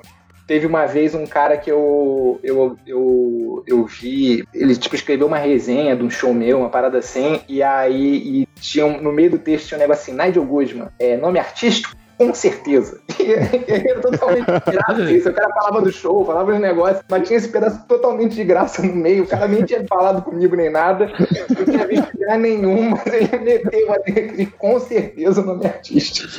[0.51, 5.37] Teve uma vez um cara que eu, eu, eu, eu vi, ele tipo escreveu uma
[5.37, 9.31] resenha de um show meu, uma parada assim, e aí e tinha um- no meio
[9.31, 11.95] do texto tinha um negócio assim, Nigel Guzman, é, nome artístico?
[12.21, 12.99] Com certeza.
[13.19, 15.27] E era totalmente de graça isso.
[15.27, 18.83] O cara falava do show, falava dos negócios, mas tinha esse pedaço totalmente de graça
[18.83, 19.23] no meio.
[19.23, 21.11] O cara nem tinha falado comigo nem nada.
[21.57, 26.29] Não tinha visto lugar nenhum, mas ele meteu ali de com certeza o nome artístico.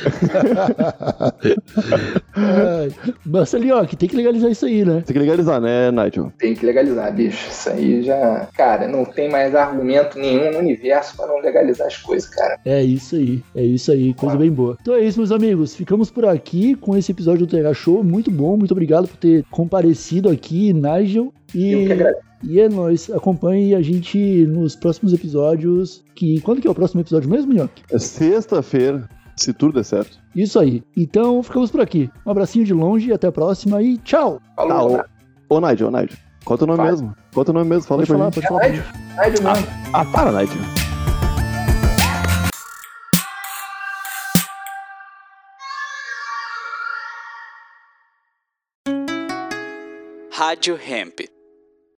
[2.33, 2.91] Ai,
[3.25, 5.03] Marcelinho, ó, que tem que legalizar isso aí, né?
[5.05, 6.31] Tem que legalizar, né, Nigel?
[6.39, 7.49] Tem que legalizar, bicho.
[7.49, 8.47] Isso aí já.
[8.55, 12.57] Cara, não tem mais argumento nenhum no universo pra não legalizar as coisas, cara.
[12.65, 14.77] É isso aí, é isso aí, coisa bem boa.
[14.81, 15.72] Então é isso, meus amigos.
[15.75, 18.03] Ficamos por aqui com esse episódio do TH Show.
[18.03, 21.33] Muito bom, muito obrigado por ter comparecido aqui, Nigel.
[21.53, 22.21] Eu E, que agradeço.
[22.43, 23.09] e é nóis.
[23.11, 26.03] Acompanhe a gente nos próximos episódios.
[26.15, 27.83] Que, quando que é o próximo episódio mesmo, Nhoque?
[27.91, 30.17] É sexta-feira, se tudo der certo.
[30.35, 30.83] Isso aí.
[30.95, 32.09] Então ficamos por aqui.
[32.25, 34.39] Um abracinho de longe, até a próxima e tchau.
[34.55, 35.05] Falou, Tá,
[35.49, 36.17] ô, ô Nigel, ô Nigel.
[36.45, 36.89] Qual é o teu nome Fala.
[36.91, 37.15] mesmo?
[37.33, 37.83] Qual é o teu nome mesmo?
[37.83, 38.83] Fala aí Pode pra falar, gente.
[38.83, 39.29] pode falar.
[39.29, 39.67] Nigel, Nigel mesmo.
[39.93, 40.82] Ah, para, Nigel.
[50.53, 51.42] Rádio Hemp.